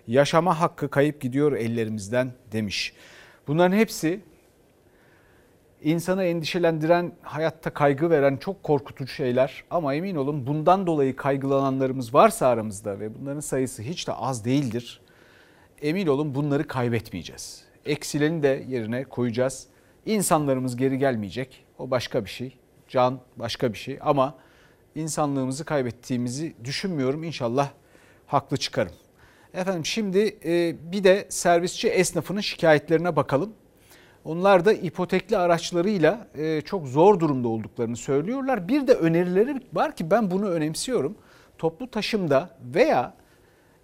[0.07, 2.93] Yaşama hakkı kayıp gidiyor ellerimizden demiş.
[3.47, 4.19] Bunların hepsi
[5.81, 9.63] insanı endişelendiren, hayatta kaygı veren çok korkutucu şeyler.
[9.71, 15.01] Ama emin olun bundan dolayı kaygılananlarımız varsa aramızda ve bunların sayısı hiç de az değildir.
[15.81, 17.63] Emin olun bunları kaybetmeyeceğiz.
[17.85, 19.67] Eksileni de yerine koyacağız.
[20.05, 21.65] İnsanlarımız geri gelmeyecek.
[21.79, 22.57] O başka bir şey.
[22.87, 24.35] Can başka bir şey ama
[24.95, 27.23] insanlığımızı kaybettiğimizi düşünmüyorum.
[27.23, 27.69] İnşallah
[28.27, 28.93] haklı çıkarım.
[29.53, 30.19] Efendim şimdi
[30.91, 33.53] bir de servisçi esnafının şikayetlerine bakalım.
[34.25, 36.27] Onlar da ipotekli araçlarıyla
[36.65, 38.67] çok zor durumda olduklarını söylüyorlar.
[38.67, 41.15] Bir de önerileri var ki ben bunu önemsiyorum.
[41.57, 43.13] Toplu taşımda veya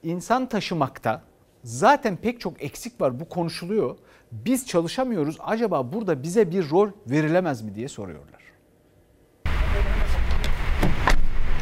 [0.04, 1.21] insan taşımakta
[1.63, 3.97] zaten pek çok eksik var bu konuşuluyor.
[4.32, 8.37] Biz çalışamıyoruz acaba burada bize bir rol verilemez mi diye soruyorlar.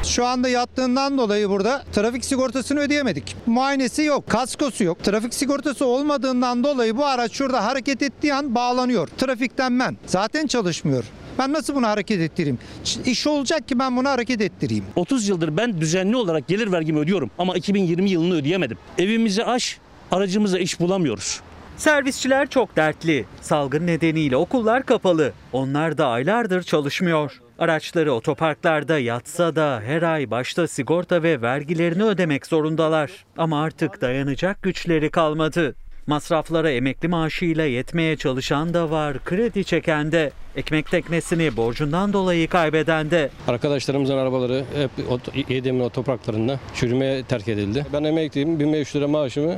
[0.05, 3.35] Şu anda yattığından dolayı burada trafik sigortasını ödeyemedik.
[3.45, 5.03] Muayenesi yok, kaskosu yok.
[5.03, 9.07] Trafik sigortası olmadığından dolayı bu araç şurada hareket ettiği an bağlanıyor.
[9.07, 9.97] Trafikten men.
[10.05, 11.03] Zaten çalışmıyor.
[11.39, 12.59] Ben nasıl bunu hareket ettireyim?
[13.05, 14.85] İş olacak ki ben bunu hareket ettireyim.
[14.95, 18.77] 30 yıldır ben düzenli olarak gelir vergimi ödüyorum ama 2020 yılını ödeyemedim.
[18.97, 19.77] Evimizi aş,
[20.11, 21.41] aracımıza iş bulamıyoruz.
[21.77, 23.25] Servisçiler çok dertli.
[23.41, 25.31] Salgın nedeniyle okullar kapalı.
[25.53, 27.41] Onlar da aylardır çalışmıyor.
[27.59, 33.11] Araçları otoparklarda yatsa da her ay başta sigorta ve vergilerini ödemek zorundalar.
[33.37, 35.75] Ama artık dayanacak güçleri kalmadı.
[36.07, 40.31] Masraflara emekli maaşıyla yetmeye çalışan da var, kredi çeken de.
[40.55, 43.29] Ekmek teknesini borcundan dolayı kaybeden de.
[43.47, 47.85] Arkadaşlarımızın arabaları hep Yedem'in otoparklarında çürümeye terk edildi.
[47.93, 49.55] Ben emekliyim, 1500 lira maaşımı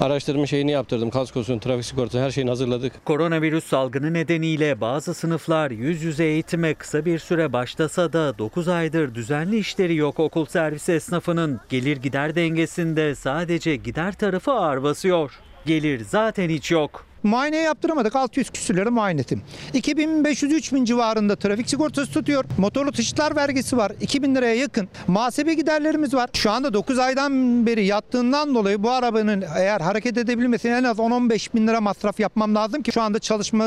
[0.00, 1.10] Araçlarımın şeyini yaptırdım.
[1.10, 3.04] Kaskosunu, trafik sigortası her şeyini hazırladık.
[3.04, 9.14] Koronavirüs salgını nedeniyle bazı sınıflar yüz yüze eğitime kısa bir süre başlasa da 9 aydır
[9.14, 11.60] düzenli işleri yok okul servisi esnafının.
[11.68, 15.32] Gelir gider dengesinde sadece gider tarafı ağır basıyor.
[15.66, 17.06] Gelir zaten hiç yok.
[17.24, 18.16] Muayene yaptıramadık.
[18.16, 19.42] 600 küsür lira muayenetim.
[19.74, 22.44] 2500-3000 civarında trafik sigortası tutuyor.
[22.58, 23.92] Motorlu taşıtlar vergisi var.
[24.00, 24.88] 2000 liraya yakın.
[25.06, 26.30] Muhasebe giderlerimiz var.
[26.32, 31.54] Şu anda 9 aydan beri yattığından dolayı bu arabanın eğer hareket edebilmesi en az 10-15
[31.54, 33.66] bin lira masraf yapmam lazım ki şu anda çalışma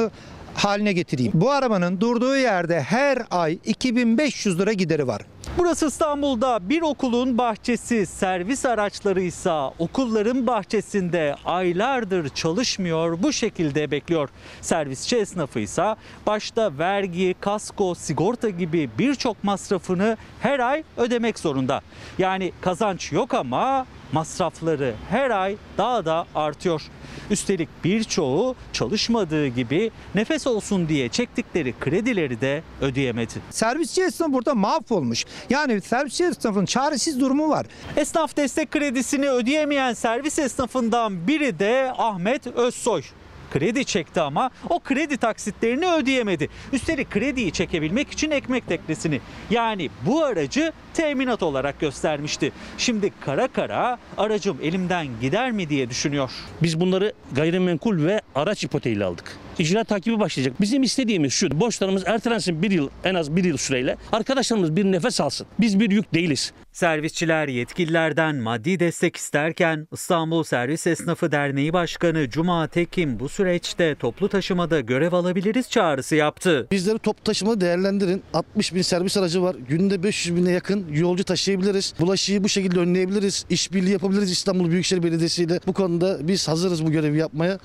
[0.54, 1.32] haline getireyim.
[1.36, 5.22] Bu arabanın durduğu yerde her ay 2500 lira gideri var.
[5.58, 14.30] Burası İstanbul'da bir okulun bahçesi, servis araçları ise okulların bahçesinde aylardır çalışmıyor, bu şekilde bekliyor.
[14.62, 15.96] Servisçi esnafı ise
[16.28, 21.82] başta vergi, kasko, sigorta gibi birçok masrafını her ay ödemek zorunda.
[22.18, 26.82] Yani kazanç yok ama masrafları her ay daha da artıyor.
[27.30, 33.34] Üstelik birçoğu çalışmadığı gibi nefes olsun diye çektikleri kredileri de ödeyemedi.
[33.50, 35.26] Servisçi esnaf burada mahvolmuş.
[35.50, 37.66] Yani servisçi esnafın çaresiz durumu var.
[37.98, 43.04] Esnaf destek kredisini ödeyemeyen servis esnafından biri de Ahmet Özsoy
[43.52, 46.50] kredi çekti ama o kredi taksitlerini ödeyemedi.
[46.74, 52.52] Üstelik krediyi çekebilmek için ekmek teknesini yani bu aracı teminat olarak göstermişti.
[52.78, 56.32] Şimdi kara kara aracım elimden gider mi diye düşünüyor.
[56.64, 59.38] Biz bunları gayrimenkul ve araç ipoteğiyle aldık.
[59.60, 60.62] İcra takibi başlayacak.
[60.62, 61.60] Bizim istediğimiz şu.
[61.60, 63.98] Borçlarımız ertelensin bir yıl en az bir yıl süreyle.
[64.12, 65.48] Arkadaşlarımız bir nefes alsın.
[65.60, 66.54] Biz bir yük değiliz.
[66.72, 74.30] Servisçiler yetkililerden maddi destek isterken İstanbul Servis Esnafı Derneği Başkanı Cuma Tekin bu süreçte toplu
[74.30, 76.68] taşımada görev alabiliriz çağrısı yaptı.
[76.72, 78.24] Bizleri toplu taşıma değerlendirin.
[78.34, 79.56] 60 bin servis aracı var.
[79.70, 81.94] Günde 500 bine yakın yolcu taşıyabiliriz.
[82.00, 83.46] Bulaşıyı bu şekilde önleyebiliriz.
[83.50, 85.60] İşbirliği yapabiliriz İstanbul Büyükşehir Belediyesi ile.
[85.68, 87.60] Bu konuda biz hazırız bu görevi yapmaya.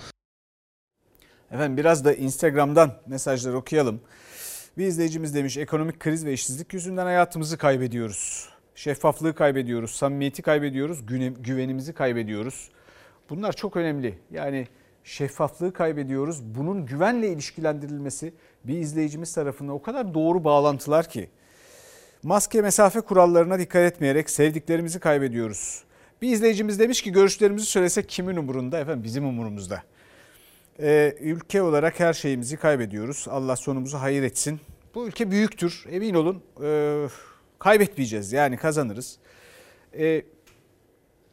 [1.52, 4.00] Efendim biraz da Instagram'dan mesajlar okuyalım.
[4.78, 8.48] Bir izleyicimiz demiş ekonomik kriz ve işsizlik yüzünden hayatımızı kaybediyoruz.
[8.74, 11.06] Şeffaflığı kaybediyoruz, samimiyeti kaybediyoruz,
[11.38, 12.70] güvenimizi kaybediyoruz.
[13.30, 14.18] Bunlar çok önemli.
[14.30, 14.68] Yani
[15.04, 16.42] şeffaflığı kaybediyoruz.
[16.42, 18.34] Bunun güvenle ilişkilendirilmesi
[18.64, 21.30] bir izleyicimiz tarafından o kadar doğru bağlantılar ki.
[22.22, 25.84] Maske mesafe kurallarına dikkat etmeyerek sevdiklerimizi kaybediyoruz.
[26.22, 28.78] Bir izleyicimiz demiş ki görüşlerimizi söylesek kimin umurunda?
[28.78, 29.82] Efendim bizim umurumuzda.
[30.80, 33.26] Ee, ülke olarak her şeyimizi kaybediyoruz.
[33.30, 34.60] Allah sonumuzu hayır etsin.
[34.94, 36.42] Bu ülke büyüktür emin olun.
[36.62, 37.06] Ee,
[37.58, 39.18] kaybetmeyeceğiz yani kazanırız.
[39.98, 40.22] Ee,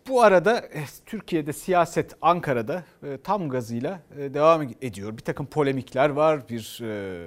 [0.07, 5.17] bu arada eh, Türkiye'de siyaset Ankara'da e, tam gazıyla e, devam ediyor.
[5.17, 7.25] Bir takım polemikler var, bir e,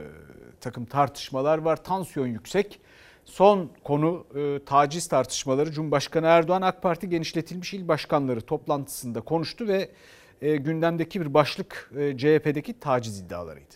[0.60, 2.80] takım tartışmalar var, tansiyon yüksek.
[3.24, 5.72] Son konu e, taciz tartışmaları.
[5.72, 9.90] Cumhurbaşkanı Erdoğan AK Parti genişletilmiş il başkanları toplantısında konuştu ve
[10.42, 13.74] e, gündemdeki bir başlık e, CHP'deki taciz iddialarıydı.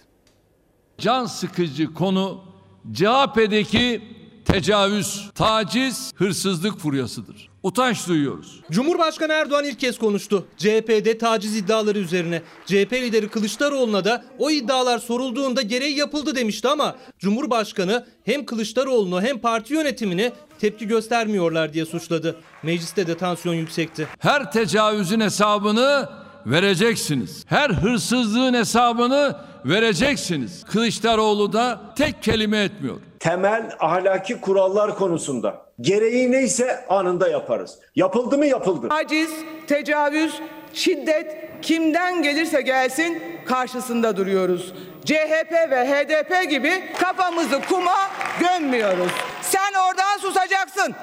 [0.98, 2.44] Can sıkıcı konu
[2.92, 4.02] CHP'deki
[4.44, 7.48] tecavüz, taciz, hırsızlık furyasıdır.
[7.62, 8.60] Utanç duyuyoruz.
[8.70, 10.46] Cumhurbaşkanı Erdoğan ilk kez konuştu.
[10.56, 12.42] CHP'de taciz iddiaları üzerine.
[12.66, 19.38] CHP lideri Kılıçdaroğlu'na da o iddialar sorulduğunda gereği yapıldı demişti ama Cumhurbaşkanı hem Kılıçdaroğlu'nu hem
[19.38, 22.36] parti yönetimini tepki göstermiyorlar diye suçladı.
[22.62, 24.08] Mecliste de tansiyon yüksekti.
[24.18, 26.08] Her tecavüzün hesabını
[26.46, 27.44] vereceksiniz.
[27.48, 30.64] Her hırsızlığın hesabını vereceksiniz.
[30.64, 32.96] Kılıçdaroğlu da tek kelime etmiyor.
[33.18, 37.78] Temel ahlaki kurallar konusunda gereği neyse anında yaparız.
[37.96, 38.88] Yapıldı mı yapıldı.
[38.88, 39.30] Taciz,
[39.66, 40.34] tecavüz,
[40.72, 44.72] şiddet kimden gelirse gelsin karşısında duruyoruz.
[45.04, 49.12] CHP ve HDP gibi kafamızı kuma gömmüyoruz.
[49.42, 50.94] Sen oradan susacaksın.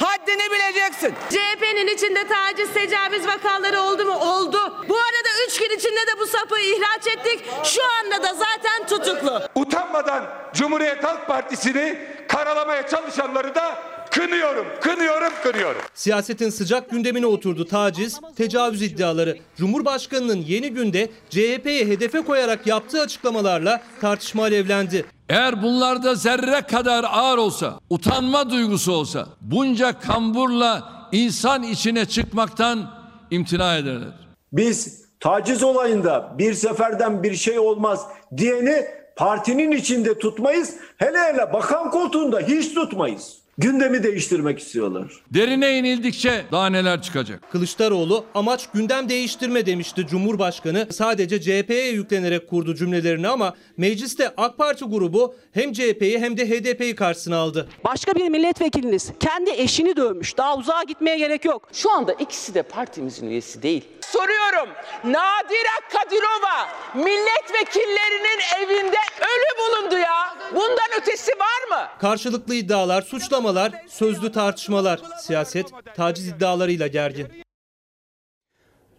[0.00, 1.14] Haddini bileceksin.
[1.30, 4.14] CHP'nin içinde taciz, tecavüz vakaları oldu mu?
[4.14, 4.84] Oldu.
[4.88, 7.44] Bu arada üç gün içinde de bu sapı ihraç ettik.
[7.64, 9.42] Şu anda da zaten tutuklu.
[9.54, 13.78] Utanmadan Cumhuriyet Halk Partisi'ni karalamaya çalışanları da
[14.16, 15.80] Kınıyorum, kınıyorum, kınıyorum.
[15.94, 19.38] Siyasetin sıcak gündemine oturdu taciz, tecavüz iddiaları.
[19.56, 25.04] Cumhurbaşkanının yeni günde CHP'ye hedefe koyarak yaptığı açıklamalarla tartışma alevlendi.
[25.28, 32.90] Eğer bunlarda zerre kadar ağır olsa, utanma duygusu olsa, bunca kamburla insan içine çıkmaktan
[33.30, 34.14] imtina ederler.
[34.52, 38.84] Biz taciz olayında bir seferden bir şey olmaz diyeni
[39.16, 40.74] partinin içinde tutmayız.
[40.96, 43.45] Hele hele bakan koltuğunda hiç tutmayız.
[43.58, 45.12] Gündemi değiştirmek istiyorlar.
[45.34, 47.52] Derine inildikçe daha neler çıkacak?
[47.52, 50.86] Kılıçdaroğlu amaç gündem değiştirme demişti Cumhurbaşkanı.
[50.92, 56.94] Sadece CHP'ye yüklenerek kurdu cümlelerini ama mecliste AK Parti grubu hem CHP'yi hem de HDP'yi
[56.94, 57.68] karşısına aldı.
[57.84, 60.36] Başka bir milletvekiliniz kendi eşini dövmüş.
[60.36, 61.68] Daha uzağa gitmeye gerek yok.
[61.72, 63.84] Şu anda ikisi de partimizin üyesi değil.
[64.12, 64.68] Soruyorum.
[65.04, 70.36] Nadire Kadirova milletvekillerinin evinde ölü bulundu ya.
[70.54, 71.88] Bundan ötesi var mı?
[72.00, 75.00] Karşılıklı iddialar, suçlamalar, sözlü tartışmalar.
[75.20, 75.66] Siyaset
[75.96, 77.28] taciz iddialarıyla gergin.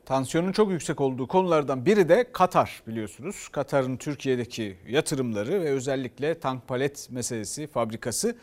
[0.05, 3.47] Tansiyonun çok yüksek olduğu konulardan biri de Katar biliyorsunuz.
[3.47, 8.37] Katar'ın Türkiye'deki yatırımları ve özellikle tank palet meselesi, fabrikası.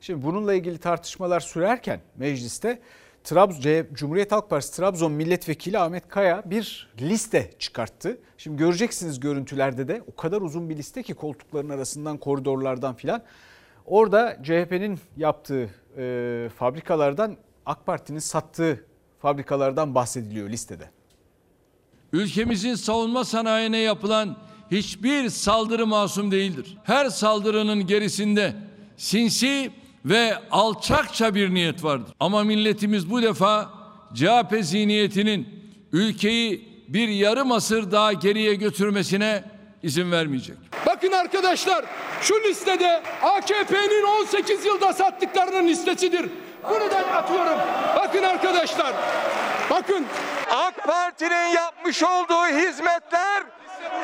[0.00, 2.80] Şimdi bununla ilgili tartışmalar sürerken mecliste
[3.26, 8.18] Trabzon, Cumhuriyet Halk Partisi Trabzon Milletvekili Ahmet Kaya bir liste çıkarttı.
[8.38, 13.22] Şimdi göreceksiniz görüntülerde de o kadar uzun bir liste ki koltukların arasından koridorlardan filan.
[13.86, 17.36] Orada CHP'nin yaptığı e, fabrikalardan
[17.66, 18.84] AK Parti'nin sattığı
[19.18, 20.90] fabrikalardan bahsediliyor listede.
[22.12, 24.36] Ülkemizin savunma sanayine yapılan
[24.70, 26.78] hiçbir saldırı masum değildir.
[26.84, 28.54] Her saldırının gerisinde
[28.96, 29.72] sinsi
[30.06, 32.14] ve alçakça bir niyet vardır.
[32.20, 33.70] Ama milletimiz bu defa
[34.14, 35.48] CHP zihniyetinin
[35.92, 39.44] ülkeyi bir yarım asır daha geriye götürmesine
[39.82, 40.56] izin vermeyecek.
[40.86, 41.84] Bakın arkadaşlar
[42.22, 46.30] şu listede AKP'nin 18 yılda sattıklarının listesidir.
[46.70, 47.58] Buradan atıyorum.
[47.96, 48.92] Bakın arkadaşlar.
[49.70, 50.06] Bakın.
[50.50, 53.42] AK Parti'nin yapmış olduğu hizmetler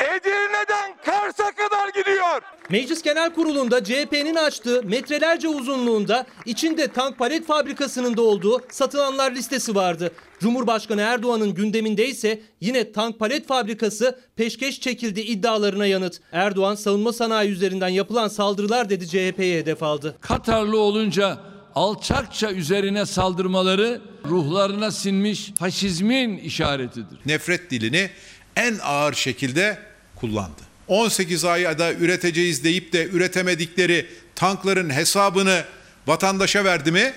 [0.01, 2.42] Edirne'den Kars'a kadar gidiyor.
[2.71, 9.75] Meclis Genel Kurulu'nda CHP'nin açtığı metrelerce uzunluğunda içinde tank palet fabrikasının da olduğu satılanlar listesi
[9.75, 10.12] vardı.
[10.40, 16.21] Cumhurbaşkanı Erdoğan'ın gündeminde ise yine tank palet fabrikası peşkeş çekildi iddialarına yanıt.
[16.33, 20.16] Erdoğan savunma sanayi üzerinden yapılan saldırılar dedi CHP'ye hedef aldı.
[20.21, 21.38] Katarlı olunca
[21.75, 27.18] alçakça üzerine saldırmaları ruhlarına sinmiş faşizmin işaretidir.
[27.27, 28.11] Nefret dilini
[28.57, 29.79] en ağır şekilde
[30.17, 30.62] kullandı.
[30.88, 35.65] 18 ayda üreteceğiz deyip de üretemedikleri tankların hesabını
[36.07, 37.12] vatandaşa verdi mi?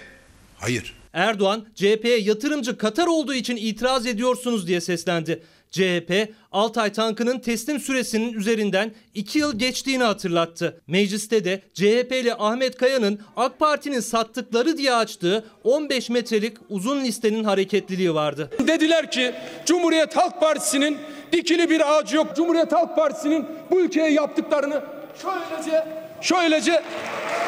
[0.57, 0.93] Hayır.
[1.13, 5.43] Erdoğan CHP'ye yatırımcı Katar olduğu için itiraz ediyorsunuz diye seslendi.
[5.71, 10.81] CHP Altay tankının teslim süresinin üzerinden 2 yıl geçtiğini hatırlattı.
[10.87, 18.13] Mecliste de CHP'li Ahmet Kaya'nın AK Parti'nin sattıkları diye açtığı 15 metrelik uzun listenin hareketliliği
[18.13, 18.49] vardı.
[18.67, 19.31] Dediler ki
[19.65, 20.97] Cumhuriyet Halk Partisi'nin
[21.31, 22.35] dikili bir ağacı yok.
[22.35, 24.81] Cumhuriyet Halk Partisi'nin bu ülkeye yaptıklarını
[25.21, 25.85] şöylece
[26.21, 26.83] şöylece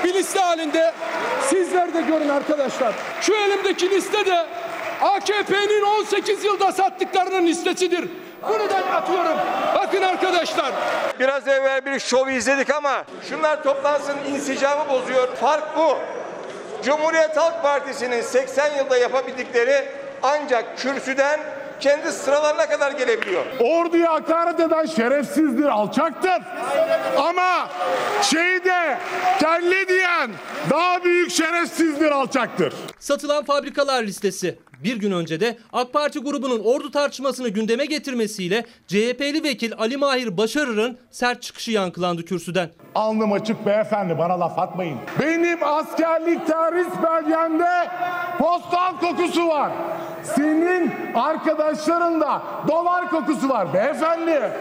[0.03, 0.93] bir liste halinde
[1.49, 2.95] sizler de görün arkadaşlar.
[3.21, 4.45] Şu elimdeki liste de
[5.01, 8.09] AKP'nin 18 yılda sattıklarının listesidir.
[8.49, 9.37] Buradan atıyorum.
[9.75, 10.71] Bakın arkadaşlar.
[11.19, 15.35] Biraz evvel bir şov izledik ama şunlar toplansın insicamı bozuyor.
[15.35, 15.97] Fark bu.
[16.83, 19.85] Cumhuriyet Halk Partisi'nin 80 yılda yapabildikleri
[20.23, 21.39] ancak kürsüden
[21.79, 23.45] kendi sıralarına kadar gelebiliyor.
[23.59, 26.41] Orduya hakaret eden şerefsizdir, alçaktır.
[27.17, 27.69] Ama
[28.21, 28.97] şeyde
[29.39, 30.31] kelle diyen
[30.69, 32.73] daha büyük şerefsizdir, alçaktır.
[32.99, 34.59] Satılan fabrikalar listesi.
[34.83, 40.37] Bir gün önce de AK Parti grubunun ordu tartışmasını gündeme getirmesiyle CHP'li vekil Ali Mahir
[40.37, 42.69] Başarır'ın sert çıkışı yankılandı kürsüden.
[42.95, 44.97] Alnım açık beyefendi bana laf atmayın.
[45.19, 47.89] Benim askerlik terhis belgemde
[48.37, 49.71] postal kokusu var.
[50.23, 54.51] Senin arkadaşların da dolar kokusu var beyefendi.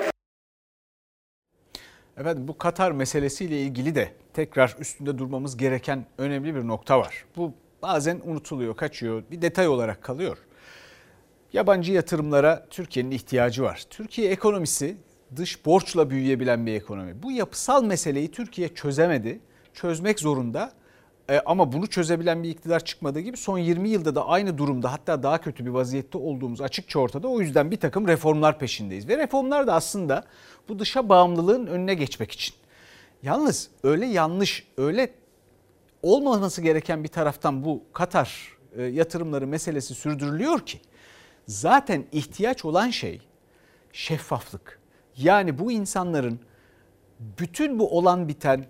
[2.16, 7.24] Efendim bu Katar meselesiyle ilgili de tekrar üstünde durmamız gereken önemli bir nokta var.
[7.36, 10.38] Bu bazen unutuluyor, kaçıyor, bir detay olarak kalıyor.
[11.52, 13.84] Yabancı yatırımlara Türkiye'nin ihtiyacı var.
[13.90, 14.96] Türkiye ekonomisi
[15.36, 17.22] dış borçla büyüyebilen bir ekonomi.
[17.22, 19.40] Bu yapısal meseleyi Türkiye çözemedi.
[19.74, 20.72] Çözmek zorunda.
[21.30, 25.22] E, ama bunu çözebilen bir iktidar çıkmadığı gibi son 20 yılda da aynı durumda hatta
[25.22, 27.28] daha kötü bir vaziyette olduğumuz açıkça ortada.
[27.28, 29.08] O yüzden bir takım reformlar peşindeyiz.
[29.08, 30.24] Ve reformlar da aslında
[30.68, 32.54] bu dışa bağımlılığın önüne geçmek için.
[33.22, 35.10] Yalnız öyle yanlış, öyle
[36.14, 40.80] olmaması gereken bir taraftan bu Katar e, yatırımları meselesi sürdürülüyor ki
[41.46, 43.20] zaten ihtiyaç olan şey
[43.92, 44.80] şeffaflık.
[45.16, 46.40] Yani bu insanların
[47.20, 48.66] bütün bu olan biten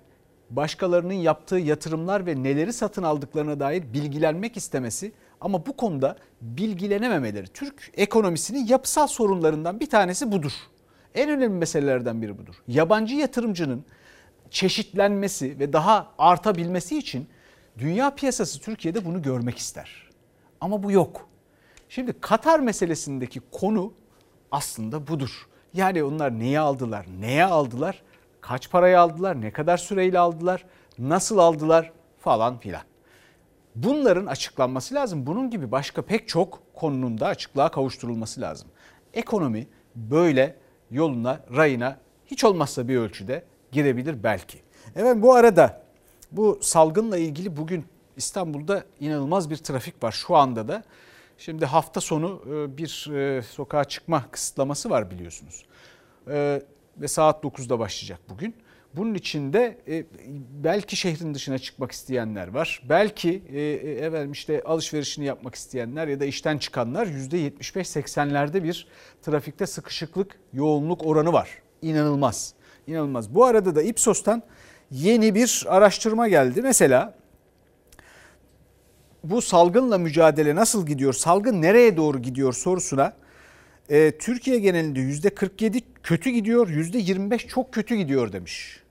[0.51, 7.93] başkalarının yaptığı yatırımlar ve neleri satın aldıklarına dair bilgilenmek istemesi ama bu konuda bilgilenememeleri Türk
[7.97, 10.53] ekonomisinin yapısal sorunlarından bir tanesi budur.
[11.15, 12.55] En önemli meselelerden biri budur.
[12.69, 13.85] Yabancı yatırımcının
[14.51, 17.29] çeşitlenmesi ve daha artabilmesi için
[17.79, 20.11] dünya piyasası Türkiye'de bunu görmek ister.
[20.61, 21.29] Ama bu yok.
[21.89, 23.93] Şimdi Katar meselesindeki konu
[24.51, 25.49] aslında budur.
[25.75, 28.03] Yani onlar neyi aldılar, neye aldılar,
[28.41, 30.65] kaç paraya aldılar, ne kadar süreyle aldılar,
[30.99, 32.83] nasıl aldılar falan filan.
[33.75, 35.27] Bunların açıklanması lazım.
[35.27, 38.69] Bunun gibi başka pek çok konunun da açıklığa kavuşturulması lazım.
[39.15, 40.57] Ekonomi böyle
[40.91, 44.59] yoluna, rayına hiç olmazsa bir ölçüde girebilir belki.
[44.97, 45.83] Evet bu arada
[46.33, 47.85] bu salgınla ilgili bugün
[48.17, 50.83] İstanbul'da inanılmaz bir trafik var şu anda da.
[51.39, 55.65] Şimdi hafta sonu e, bir e, sokağa çıkma kısıtlaması var biliyorsunuz.
[56.31, 56.63] E,
[56.97, 58.55] ve saat 9'da başlayacak bugün.
[58.95, 59.79] Bunun içinde
[60.65, 62.83] belki şehrin dışına çıkmak isteyenler var.
[62.89, 63.43] Belki
[64.01, 68.87] efendim işte alışverişini yapmak isteyenler ya da işten çıkanlar %75-80'lerde bir
[69.23, 71.49] trafikte sıkışıklık, yoğunluk oranı var.
[71.83, 72.55] İnanılmaz.
[72.87, 73.35] İnanılmaz.
[73.35, 74.43] Bu arada da Ipsos'tan
[74.91, 76.63] yeni bir araştırma geldi.
[76.63, 77.15] Mesela
[79.25, 83.13] bu salgınla mücadele nasıl gidiyor, salgın nereye doğru gidiyor sorusuna
[83.89, 88.83] e, Türkiye genelinde %47 kötü gidiyor, %25 çok kötü gidiyor demiş.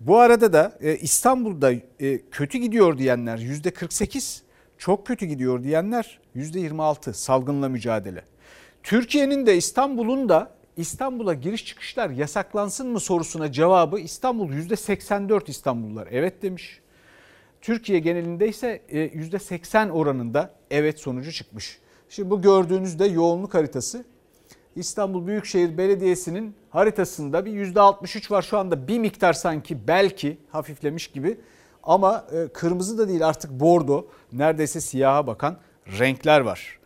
[0.00, 4.40] Bu arada da e, İstanbul'da e, kötü gidiyor diyenler %48,
[4.78, 8.24] çok kötü gidiyor diyenler %26 salgınla mücadele.
[8.82, 16.42] Türkiye'nin de İstanbul'un da İstanbul'a giriş çıkışlar yasaklansın mı sorusuna cevabı İstanbul %84 İstanbullular evet
[16.42, 16.80] demiş.
[17.60, 21.78] Türkiye genelinde ise %80 e, oranında evet sonucu çıkmış.
[22.08, 24.04] Şimdi bu gördüğünüz de yoğunluk haritası.
[24.76, 31.40] İstanbul Büyükşehir Belediyesi'nin haritasında bir %63 var şu anda bir miktar sanki belki hafiflemiş gibi
[31.82, 35.56] ama e, kırmızı da değil artık bordo neredeyse siyaha bakan
[35.98, 36.79] renkler var.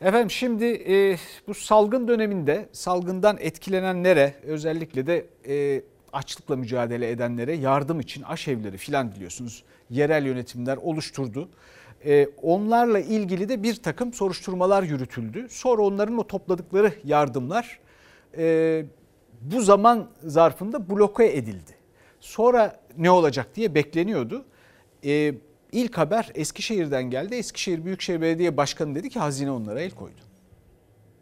[0.00, 1.16] Efendim şimdi e,
[1.48, 5.82] bu salgın döneminde salgından etkilenenlere özellikle de e,
[6.12, 11.48] açlıkla mücadele edenlere yardım için aşevleri filan biliyorsunuz yerel yönetimler oluşturdu.
[12.04, 15.46] E, onlarla ilgili de bir takım soruşturmalar yürütüldü.
[15.50, 17.78] Sonra onların o topladıkları yardımlar
[18.36, 18.84] e,
[19.40, 21.72] bu zaman zarfında bloke edildi.
[22.20, 24.44] Sonra ne olacak diye bekleniyordu.
[25.04, 25.34] E,
[25.72, 27.34] İlk haber Eskişehir'den geldi.
[27.34, 30.20] Eskişehir Büyükşehir Belediye Başkanı dedi ki hazine onlara el koydu.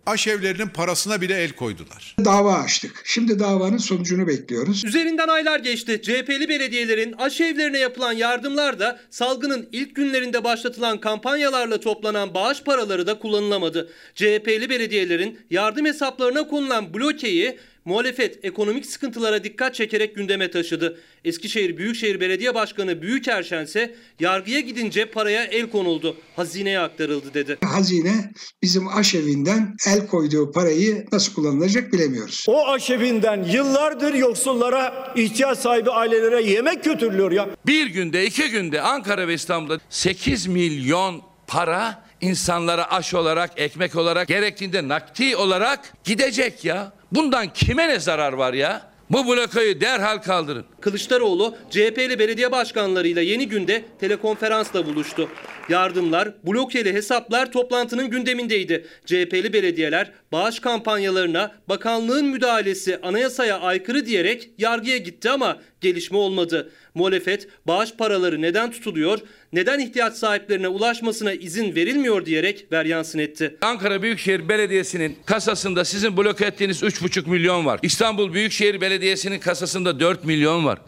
[0.06, 2.16] Aşevlerinin parasına bile el koydular.
[2.24, 3.02] Dava açtık.
[3.04, 4.84] Şimdi davanın sonucunu bekliyoruz.
[4.84, 6.00] Üzerinden aylar geçti.
[6.02, 13.18] CHP'li belediyelerin aşevlerine yapılan yardımlar da salgının ilk günlerinde başlatılan kampanyalarla toplanan bağış paraları da
[13.18, 13.92] kullanılamadı.
[14.14, 20.98] CHP'li belediyelerin yardım hesaplarına konulan blokeyi Muhalefet ekonomik sıkıntılara dikkat çekerek gündeme taşıdı.
[21.24, 26.16] Eskişehir Büyükşehir Belediye Başkanı Büyükerşen ise yargıya gidince paraya el konuldu.
[26.36, 27.58] Hazineye aktarıldı dedi.
[27.64, 28.32] Hazine
[28.62, 32.44] bizim aşevinden el koyduğu parayı nasıl kullanılacak bilemiyoruz.
[32.48, 37.48] O aşevinden yıllardır yoksullara, ihtiyaç sahibi ailelere yemek götürülüyor ya.
[37.66, 44.28] Bir günde, iki günde Ankara ve İstanbul'da 8 milyon para insanlara aş olarak, ekmek olarak,
[44.28, 46.97] gerektiğinde nakdi olarak gidecek ya.
[47.12, 48.88] Bundan kime ne zarar var ya?
[49.10, 50.64] Bu blokayı derhal kaldırın.
[50.80, 55.28] Kılıçdaroğlu CHP'li belediye başkanlarıyla yeni günde telekonferansla buluştu.
[55.68, 58.86] Yardımlar, blokeli hesaplar toplantının gündemindeydi.
[59.06, 66.70] CHP'li belediyeler bağış kampanyalarına bakanlığın müdahalesi anayasaya aykırı diyerek yargıya gitti ama gelişme olmadı.
[66.94, 69.18] Muhalefet bağış paraları neden tutuluyor,
[69.52, 73.56] neden ihtiyaç sahiplerine ulaşmasına izin verilmiyor diyerek veryansın etti.
[73.60, 77.80] Ankara Büyükşehir Belediyesi'nin kasasında sizin bloke ettiğiniz 3,5 milyon var.
[77.82, 80.78] İstanbul Büyükşehir Belediyesi'nin kasasında 4 milyon var.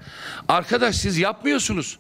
[0.49, 1.99] Arkadaş siz yapmıyorsunuz.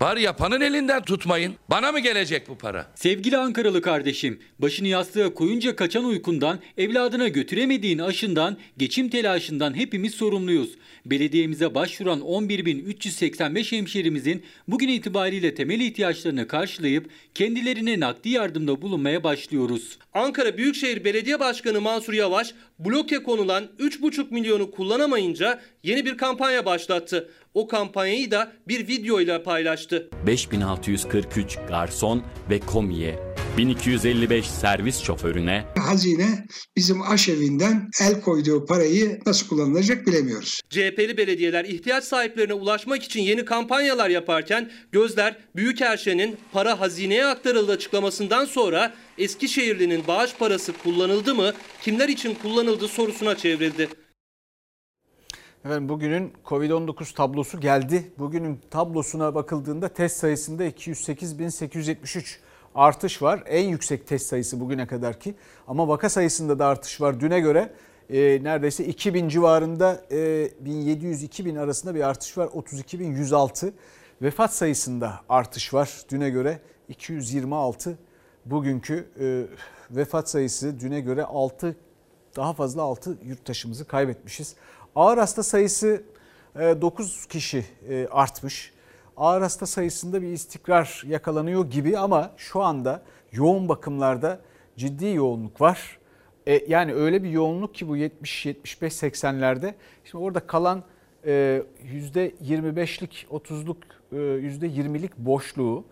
[0.00, 1.54] Bari yapanın elinden tutmayın.
[1.70, 2.90] Bana mı gelecek bu para?
[2.94, 10.70] Sevgili Ankaralı kardeşim, başını yastığa koyunca kaçan uykundan, evladına götüremediğin aşından, geçim telaşından hepimiz sorumluyuz.
[11.06, 19.98] Belediyemize başvuran 11.385 hemşerimizin bugün itibariyle temel ihtiyaçlarını karşılayıp kendilerine nakdi yardımda bulunmaya başlıyoruz.
[20.18, 27.30] Ankara Büyükşehir Belediye Başkanı Mansur Yavaş bloke konulan 3,5 milyonu kullanamayınca yeni bir kampanya başlattı.
[27.54, 30.10] O kampanyayı da bir video ile paylaştı.
[30.26, 36.46] 5643 garson ve komiye 1255 servis şoförüne hazine
[36.76, 40.60] bizim aşevinden el koyduğu parayı nasıl kullanılacak bilemiyoruz.
[40.70, 48.44] CHP'li belediyeler ihtiyaç sahiplerine ulaşmak için yeni kampanyalar yaparken gözler Büyükerşen'in para hazineye aktarıldı açıklamasından
[48.44, 51.52] sonra Eskişehirli'nin bağış parası kullanıldı mı,
[51.82, 53.88] kimler için kullanıldı sorusuna çevrildi.
[55.64, 58.12] Efendim bugünün Covid-19 tablosu geldi.
[58.18, 62.36] Bugünün tablosuna bakıldığında test sayısında 208.873
[62.74, 63.42] artış var.
[63.46, 65.34] En yüksek test sayısı bugüne kadar ki.
[65.66, 67.20] Ama vaka sayısında da artış var.
[67.20, 67.72] Düne göre
[68.10, 72.46] e, neredeyse 2000 civarında e, 1700-2000 arasında bir artış var.
[72.46, 73.72] 32.106
[74.22, 75.90] vefat sayısında artış var.
[76.10, 77.98] Düne göre 226
[78.50, 79.44] bugünkü e,
[79.96, 81.76] vefat sayısı düne göre 6
[82.36, 84.56] daha fazla 6 yurttaşımızı kaybetmişiz.
[84.94, 86.02] Ağır hasta sayısı
[86.54, 88.72] 9 e, kişi e, artmış.
[89.16, 94.40] Ağır hasta sayısında bir istikrar yakalanıyor gibi ama şu anda yoğun bakımlarda
[94.76, 95.98] ciddi yoğunluk var.
[96.46, 99.74] E, yani öyle bir yoğunluk ki bu 70 75 80'lerde.
[100.04, 100.82] Şimdi orada kalan
[101.24, 103.76] %25'lik 30'luk
[104.12, 105.84] %20'lik boşluğu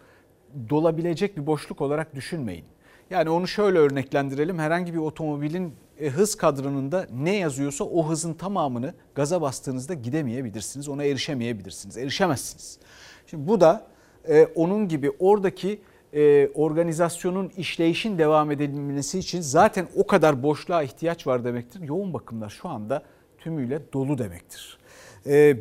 [0.70, 2.64] dolabilecek bir boşluk olarak düşünmeyin.
[3.10, 4.58] Yani onu şöyle örneklendirelim.
[4.58, 10.88] Herhangi bir otomobilin e, hız kadranında ne yazıyorsa o hızın tamamını gaza bastığınızda gidemeyebilirsiniz.
[10.88, 11.96] Ona erişemeyebilirsiniz.
[11.96, 12.78] Erişemezsiniz.
[13.26, 13.86] Şimdi bu da
[14.28, 15.80] e, onun gibi oradaki
[16.12, 21.82] e, organizasyonun işleyişin devam edilmesi için zaten o kadar boşluğa ihtiyaç var demektir.
[21.82, 23.02] Yoğun bakımlar şu anda
[23.38, 24.78] tümüyle dolu demektir.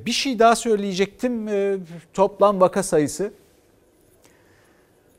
[0.05, 1.49] bir şey daha söyleyecektim.
[2.13, 3.33] toplam vaka sayısı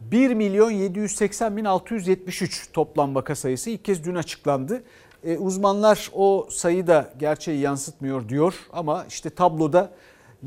[0.00, 4.82] 1 milyon 780 bin 673 toplam vaka sayısı ilk kez dün açıklandı.
[5.24, 9.92] E, uzmanlar o sayı da gerçeği yansıtmıyor diyor ama işte tabloda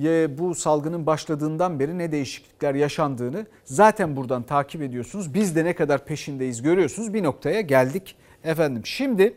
[0.04, 5.34] e, bu salgının başladığından beri ne değişiklikler yaşandığını zaten buradan takip ediyorsunuz.
[5.34, 7.14] Biz de ne kadar peşindeyiz görüyorsunuz.
[7.14, 8.82] Bir noktaya geldik efendim.
[8.86, 9.34] Şimdi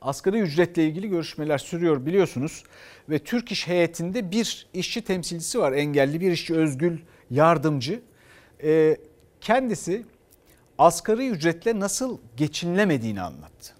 [0.00, 2.64] asgari ücretle ilgili görüşmeler sürüyor biliyorsunuz
[3.08, 6.98] ve Türk İş heyetinde bir işçi temsilcisi var engelli bir işçi Özgül
[7.30, 8.00] Yardımcı.
[8.62, 8.96] E,
[9.40, 10.04] kendisi
[10.78, 13.77] asgari ücretle nasıl geçinilemediğini anlattı.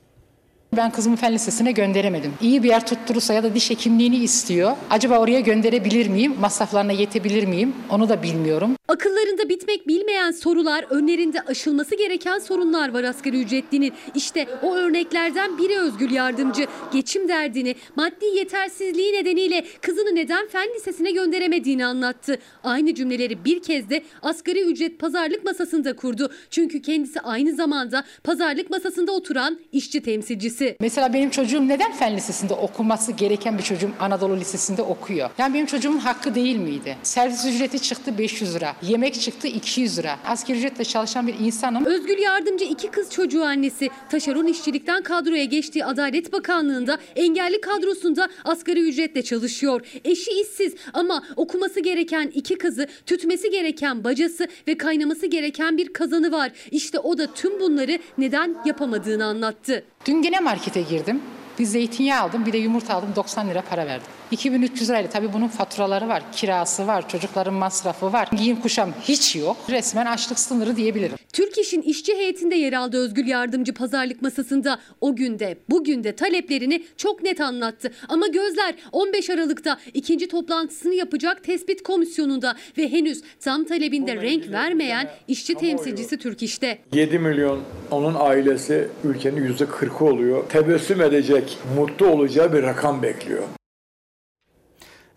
[0.77, 2.33] Ben kızımı fen lisesine gönderemedim.
[2.43, 4.77] İyi bir yer tutturursa ya da diş hekimliğini istiyor.
[4.91, 6.35] Acaba oraya gönderebilir miyim?
[6.41, 7.75] Masraflarına yetebilir miyim?
[7.91, 8.77] Onu da bilmiyorum.
[8.89, 13.93] Akıllarında bitmek bilmeyen sorular, önlerinde aşılması gereken sorunlar var asgari ücretlinin.
[14.15, 16.67] İşte o örneklerden biri Özgül Yardımcı.
[16.93, 22.39] Geçim derdini, maddi yetersizliği nedeniyle kızını neden fen lisesine gönderemediğini anlattı.
[22.65, 26.33] Aynı cümleleri bir kez de asgari ücret pazarlık masasında kurdu.
[26.51, 30.77] Çünkü kendisi aynı zamanda pazarlık masasında oturan işçi temsilcisi lisesi.
[30.81, 35.31] Mesela benim çocuğum neden fen lisesinde okuması gereken bir çocuğum Anadolu Lisesi'nde okuyor?
[35.39, 36.97] Yani benim çocuğumun hakkı değil miydi?
[37.03, 38.77] Servis ücreti çıktı 500 lira.
[38.83, 40.19] Yemek çıktı 200 lira.
[40.27, 41.85] Asgari ücretle çalışan bir insanım.
[41.85, 43.91] Özgül Yardımcı iki kız çocuğu annesi.
[44.11, 49.81] Taşeron işçilikten kadroya geçtiği Adalet Bakanlığı'nda engelli kadrosunda asgari ücretle çalışıyor.
[50.05, 56.33] Eşi işsiz ama okuması gereken iki kızı, tütmesi gereken bacası ve kaynaması gereken bir kazanı
[56.33, 56.53] var.
[56.71, 59.85] İşte o da tüm bunları neden yapamadığını anlattı.
[60.07, 61.23] Dün gene markete girdim.
[61.59, 64.07] Bir zeytinyağı aldım bir de yumurta aldım 90 lira para verdim.
[64.31, 68.29] 2300 lirayla tabii bunun faturaları var, kirası var, çocukların masrafı var.
[68.37, 69.57] Giyim kuşam hiç yok.
[69.71, 71.17] Resmen açlık sınırı diyebilirim.
[71.33, 74.79] Türk İş'in işçi heyetinde yer aldı Özgül Yardımcı pazarlık masasında.
[75.01, 77.93] O günde, bugün de taleplerini çok net anlattı.
[78.09, 85.11] Ama gözler 15 Aralık'ta ikinci toplantısını yapacak tespit komisyonunda ve henüz tam talebinde renk vermeyen
[85.29, 86.79] işçi temsilcisi Türk İş'te.
[86.93, 90.49] 7 milyon onun ailesi ülkenin %40'ı oluyor.
[90.49, 93.43] Tebessüm edecek, mutlu olacağı bir rakam bekliyor.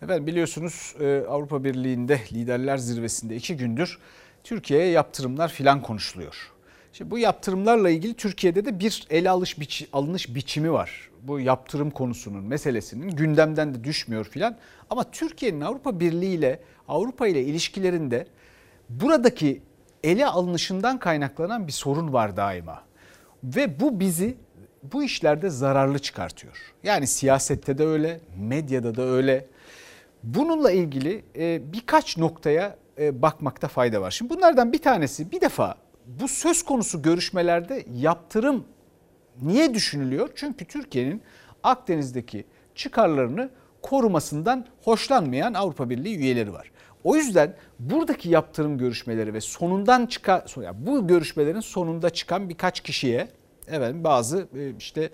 [0.02, 3.98] Efendim biliyorsunuz e, Avrupa Birliği'nde liderler zirvesinde iki gündür
[4.44, 6.52] Türkiye'ye yaptırımlar filan konuşuluyor.
[6.92, 11.10] Şimdi bu yaptırımlarla ilgili Türkiye'de de bir ele alış biçi, alınış biçimi var.
[11.22, 14.56] Bu yaptırım konusunun meselesinin gündemden de düşmüyor filan.
[14.90, 18.26] Ama Türkiye'nin Avrupa Birliği ile Avrupa ile ilişkilerinde
[18.88, 19.62] buradaki
[20.04, 22.82] ele alınışından kaynaklanan bir sorun var daima.
[23.44, 24.36] Ve bu bizi
[24.82, 26.56] bu işlerde zararlı çıkartıyor.
[26.82, 29.46] Yani siyasette de öyle, medyada da öyle,
[30.22, 34.10] Bununla ilgili e, birkaç noktaya e, bakmakta fayda var.
[34.10, 35.74] Şimdi bunlardan bir tanesi bir defa
[36.06, 38.64] bu söz konusu görüşmelerde yaptırım
[39.42, 40.28] niye düşünülüyor?
[40.34, 41.22] Çünkü Türkiye'nin
[41.62, 43.50] Akdeniz'deki çıkarlarını
[43.82, 46.70] korumasından hoşlanmayan Avrupa Birliği üyeleri var.
[47.04, 50.42] O yüzden buradaki yaptırım görüşmeleri ve sonundan çıkan
[50.74, 53.28] bu görüşmelerin sonunda çıkan birkaç kişiye
[53.68, 55.10] evet bazı e, işte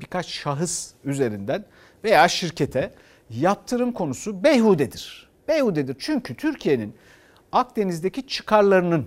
[0.00, 1.64] birkaç şahıs üzerinden
[2.04, 2.92] veya şirkete
[3.30, 5.30] yaptırım konusu beyhudedir.
[5.48, 6.94] Beyhudedir çünkü Türkiye'nin
[7.52, 9.06] Akdeniz'deki çıkarlarının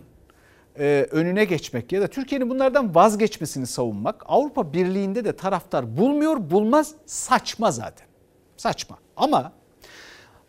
[0.80, 6.95] e, önüne geçmek ya da Türkiye'nin bunlardan vazgeçmesini savunmak Avrupa Birliği'nde de taraftar bulmuyor, bulmaz
[7.05, 8.07] saçma zaten.
[8.57, 8.97] Saçma.
[9.18, 9.51] Ama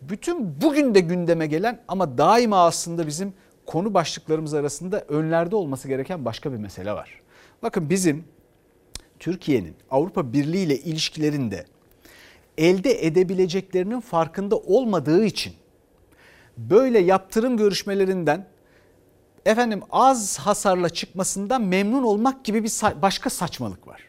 [0.03, 3.35] bütün bugün de gündeme gelen ama daima aslında bizim
[3.67, 7.20] konu başlıklarımız arasında önlerde olması gereken başka bir mesele var.
[7.63, 8.25] Bakın bizim
[9.19, 11.65] Türkiye'nin Avrupa Birliği ile ilişkilerinde
[12.59, 15.53] elde edebileceklerinin farkında olmadığı için
[16.57, 18.47] böyle yaptırım görüşmelerinden
[19.47, 24.03] efendim az hasarla çıkmasından memnun olmak gibi bir başka saçmalık var.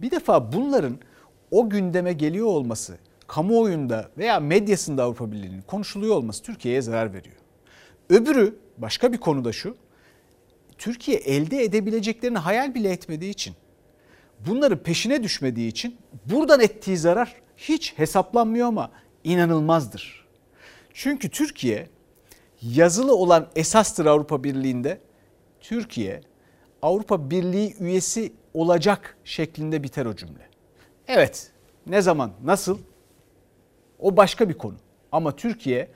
[0.00, 0.98] Bir defa bunların
[1.50, 7.36] o gündeme geliyor olması, kamuoyunda veya medyasında Avrupa Birliği'nin konuşuluyor olması Türkiye'ye zarar veriyor.
[8.10, 9.76] Öbürü başka bir konu da şu.
[10.82, 13.54] Türkiye elde edebileceklerini hayal bile etmediği için,
[14.46, 18.90] bunların peşine düşmediği için buradan ettiği zarar hiç hesaplanmıyor ama
[19.24, 20.28] inanılmazdır.
[20.92, 21.88] Çünkü Türkiye
[22.62, 25.00] yazılı olan esastır Avrupa Birliği'nde.
[25.60, 26.20] Türkiye
[26.82, 30.48] Avrupa Birliği üyesi olacak şeklinde biter o cümle.
[31.08, 31.50] Evet
[31.86, 32.78] ne zaman nasıl
[33.98, 34.76] o başka bir konu.
[35.12, 35.88] Ama Türkiye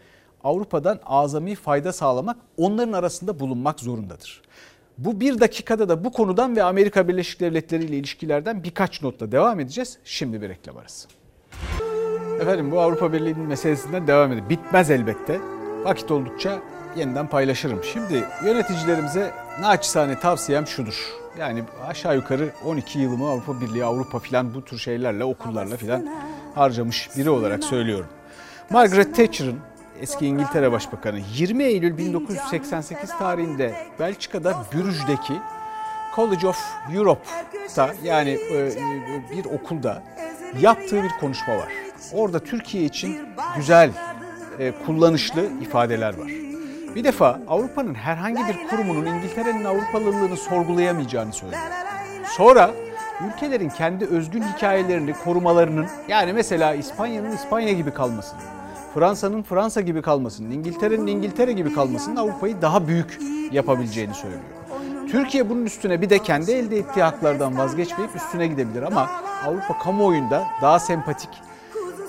[0.45, 4.43] Avrupa'dan azami fayda sağlamak onların arasında bulunmak zorundadır.
[4.99, 9.61] Bu bir dakikada da bu konudan ve Amerika Birleşik Devletleri ile ilişkilerden birkaç notla devam
[9.61, 9.99] edeceğiz.
[10.05, 11.09] Şimdi bir reklam arası.
[12.40, 14.49] Efendim bu Avrupa Birliği'nin meselesinden devam ediyor.
[14.49, 15.40] Bitmez elbette.
[15.84, 16.59] Vakit oldukça
[16.97, 17.84] yeniden paylaşırım.
[17.84, 19.30] Şimdi yöneticilerimize
[19.61, 21.12] naçizane tavsiyem şudur.
[21.38, 26.07] Yani aşağı yukarı 12 yılımı Avrupa Birliği, Avrupa filan bu tür şeylerle, okullarla filan
[26.55, 28.07] harcamış biri olarak söylüyorum.
[28.70, 29.59] Margaret Thatcher'ın
[30.01, 35.34] eski İngiltere Başbakanı 20 Eylül 1988 tarihinde Belçika'da Brüj'deki
[36.16, 36.59] College of
[36.94, 38.70] Europe'da yani e,
[39.30, 40.03] bir okulda
[40.61, 41.68] yaptığı bir konuşma var.
[42.12, 43.18] Orada Türkiye için
[43.57, 43.90] güzel,
[44.59, 46.28] e, kullanışlı ifadeler var.
[46.94, 51.62] Bir defa Avrupa'nın herhangi bir kurumunun İngiltere'nin Avrupalılığını sorgulayamayacağını söylüyor.
[52.36, 52.70] Sonra
[53.28, 58.40] ülkelerin kendi özgün hikayelerini korumalarının yani mesela İspanya'nın İspanya gibi kalmasını,
[58.97, 63.18] Fransa'nın Fransa gibi kalmasının, İngiltere'nin İngiltere gibi kalmasının Avrupa'yı daha büyük
[63.53, 64.42] yapabileceğini söylüyor.
[65.11, 69.11] Türkiye bunun üstüne bir de kendi elde ettiği haklardan vazgeçmeyip üstüne gidebilir ama
[69.47, 71.28] Avrupa kamuoyunda daha sempatik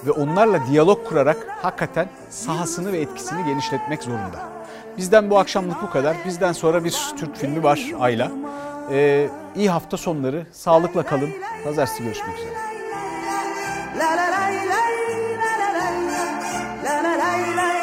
[0.05, 4.49] ve onlarla diyalog kurarak hakikaten sahasını ve etkisini genişletmek zorunda.
[4.97, 6.17] Bizden bu akşamlık bu kadar.
[6.25, 8.31] Bizden sonra bir Türk filmi var Ayla.
[8.91, 10.47] Ee, iyi hafta sonları.
[10.51, 11.29] Sağlıkla kalın.
[11.63, 12.53] Pazartesi görüşmek üzere.
[17.38, 17.76] Island.